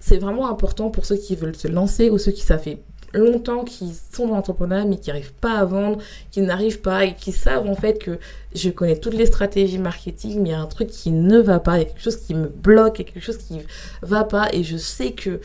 C'est 0.00 0.18
vraiment 0.18 0.50
important 0.50 0.90
pour 0.90 1.04
ceux 1.04 1.16
qui 1.16 1.36
veulent 1.36 1.54
se 1.54 1.68
lancer 1.68 2.10
ou 2.10 2.18
ceux 2.18 2.32
qui 2.32 2.42
savent 2.42 2.66
longtemps 3.12 3.64
qui 3.64 3.92
sont 4.12 4.28
dans 4.28 4.34
l'entrepreneuriat 4.34 4.84
mais 4.84 4.96
qui 4.96 5.10
n'arrivent 5.10 5.32
pas 5.34 5.58
à 5.58 5.64
vendre, 5.64 5.98
qui 6.30 6.40
n'arrivent 6.40 6.80
pas 6.80 7.04
et 7.04 7.14
qui 7.14 7.32
savent 7.32 7.68
en 7.68 7.74
fait 7.74 7.98
que 7.98 8.18
je 8.54 8.70
connais 8.70 8.96
toutes 8.96 9.14
les 9.14 9.26
stratégies 9.26 9.78
marketing 9.78 10.40
mais 10.42 10.50
il 10.50 10.52
y 10.52 10.54
a 10.54 10.60
un 10.60 10.66
truc 10.66 10.88
qui 10.88 11.10
ne 11.10 11.38
va 11.38 11.60
pas, 11.60 11.78
il 11.78 11.80
y 11.80 11.82
a 11.82 11.84
quelque 11.86 12.02
chose 12.02 12.16
qui 12.16 12.34
me 12.34 12.48
bloque, 12.48 12.98
il 12.98 13.06
y 13.06 13.08
a 13.08 13.12
quelque 13.12 13.24
chose 13.24 13.38
qui 13.38 13.60
va 14.02 14.24
pas 14.24 14.48
et 14.52 14.62
je 14.62 14.76
sais 14.76 15.12
que 15.12 15.40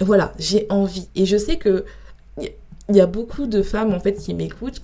voilà, 0.00 0.32
j'ai 0.38 0.66
envie. 0.70 1.08
Et 1.14 1.26
je 1.26 1.36
sais 1.36 1.56
que 1.56 1.84
il 2.88 2.96
y 2.96 3.00
a 3.00 3.06
beaucoup 3.06 3.46
de 3.46 3.62
femmes 3.62 3.94
en 3.94 4.00
fait 4.00 4.14
qui 4.14 4.34
m'écoutent 4.34 4.80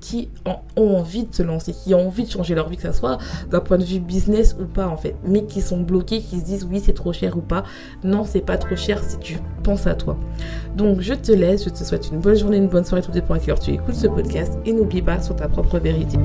qui 0.00 0.28
ont 0.44 0.58
envie 0.76 1.24
de 1.24 1.34
se 1.34 1.42
lancer, 1.42 1.72
qui 1.72 1.94
ont 1.94 2.08
envie 2.08 2.24
de 2.24 2.30
changer 2.30 2.54
leur 2.54 2.68
vie, 2.68 2.76
que 2.76 2.82
ce 2.82 2.92
soit 2.92 3.16
d'un 3.50 3.60
point 3.60 3.78
de 3.78 3.84
vue 3.84 4.00
business 4.00 4.54
ou 4.60 4.66
pas 4.66 4.86
en 4.86 4.98
fait, 4.98 5.14
mais 5.26 5.44
qui 5.44 5.62
sont 5.62 5.80
bloqués, 5.80 6.20
qui 6.20 6.40
se 6.40 6.44
disent 6.44 6.68
oui 6.70 6.82
c'est 6.84 6.92
trop 6.92 7.14
cher 7.14 7.36
ou 7.38 7.40
pas. 7.40 7.64
Non, 8.02 8.24
c'est 8.24 8.42
pas 8.42 8.58
trop 8.58 8.76
cher 8.76 9.02
si 9.02 9.18
tu 9.18 9.38
penses 9.62 9.86
à 9.86 9.94
toi. 9.94 10.18
Donc 10.76 11.00
je 11.00 11.14
te 11.14 11.32
laisse, 11.32 11.64
je 11.64 11.70
te 11.70 11.82
souhaite 11.84 12.10
une 12.10 12.20
bonne 12.20 12.36
journée, 12.36 12.58
une 12.58 12.68
bonne 12.68 12.84
soirée, 12.84 13.02
tout 13.02 13.12
dépend 13.12 13.34
à 13.34 13.38
quelle 13.38 13.52
heure 13.52 13.60
tu 13.60 13.72
écoutes 13.72 13.94
ce 13.94 14.06
podcast 14.06 14.58
et 14.66 14.72
n'oublie 14.72 15.02
pas 15.02 15.22
sur 15.22 15.36
ta 15.36 15.48
propre 15.48 15.78
vérité. 15.78 16.18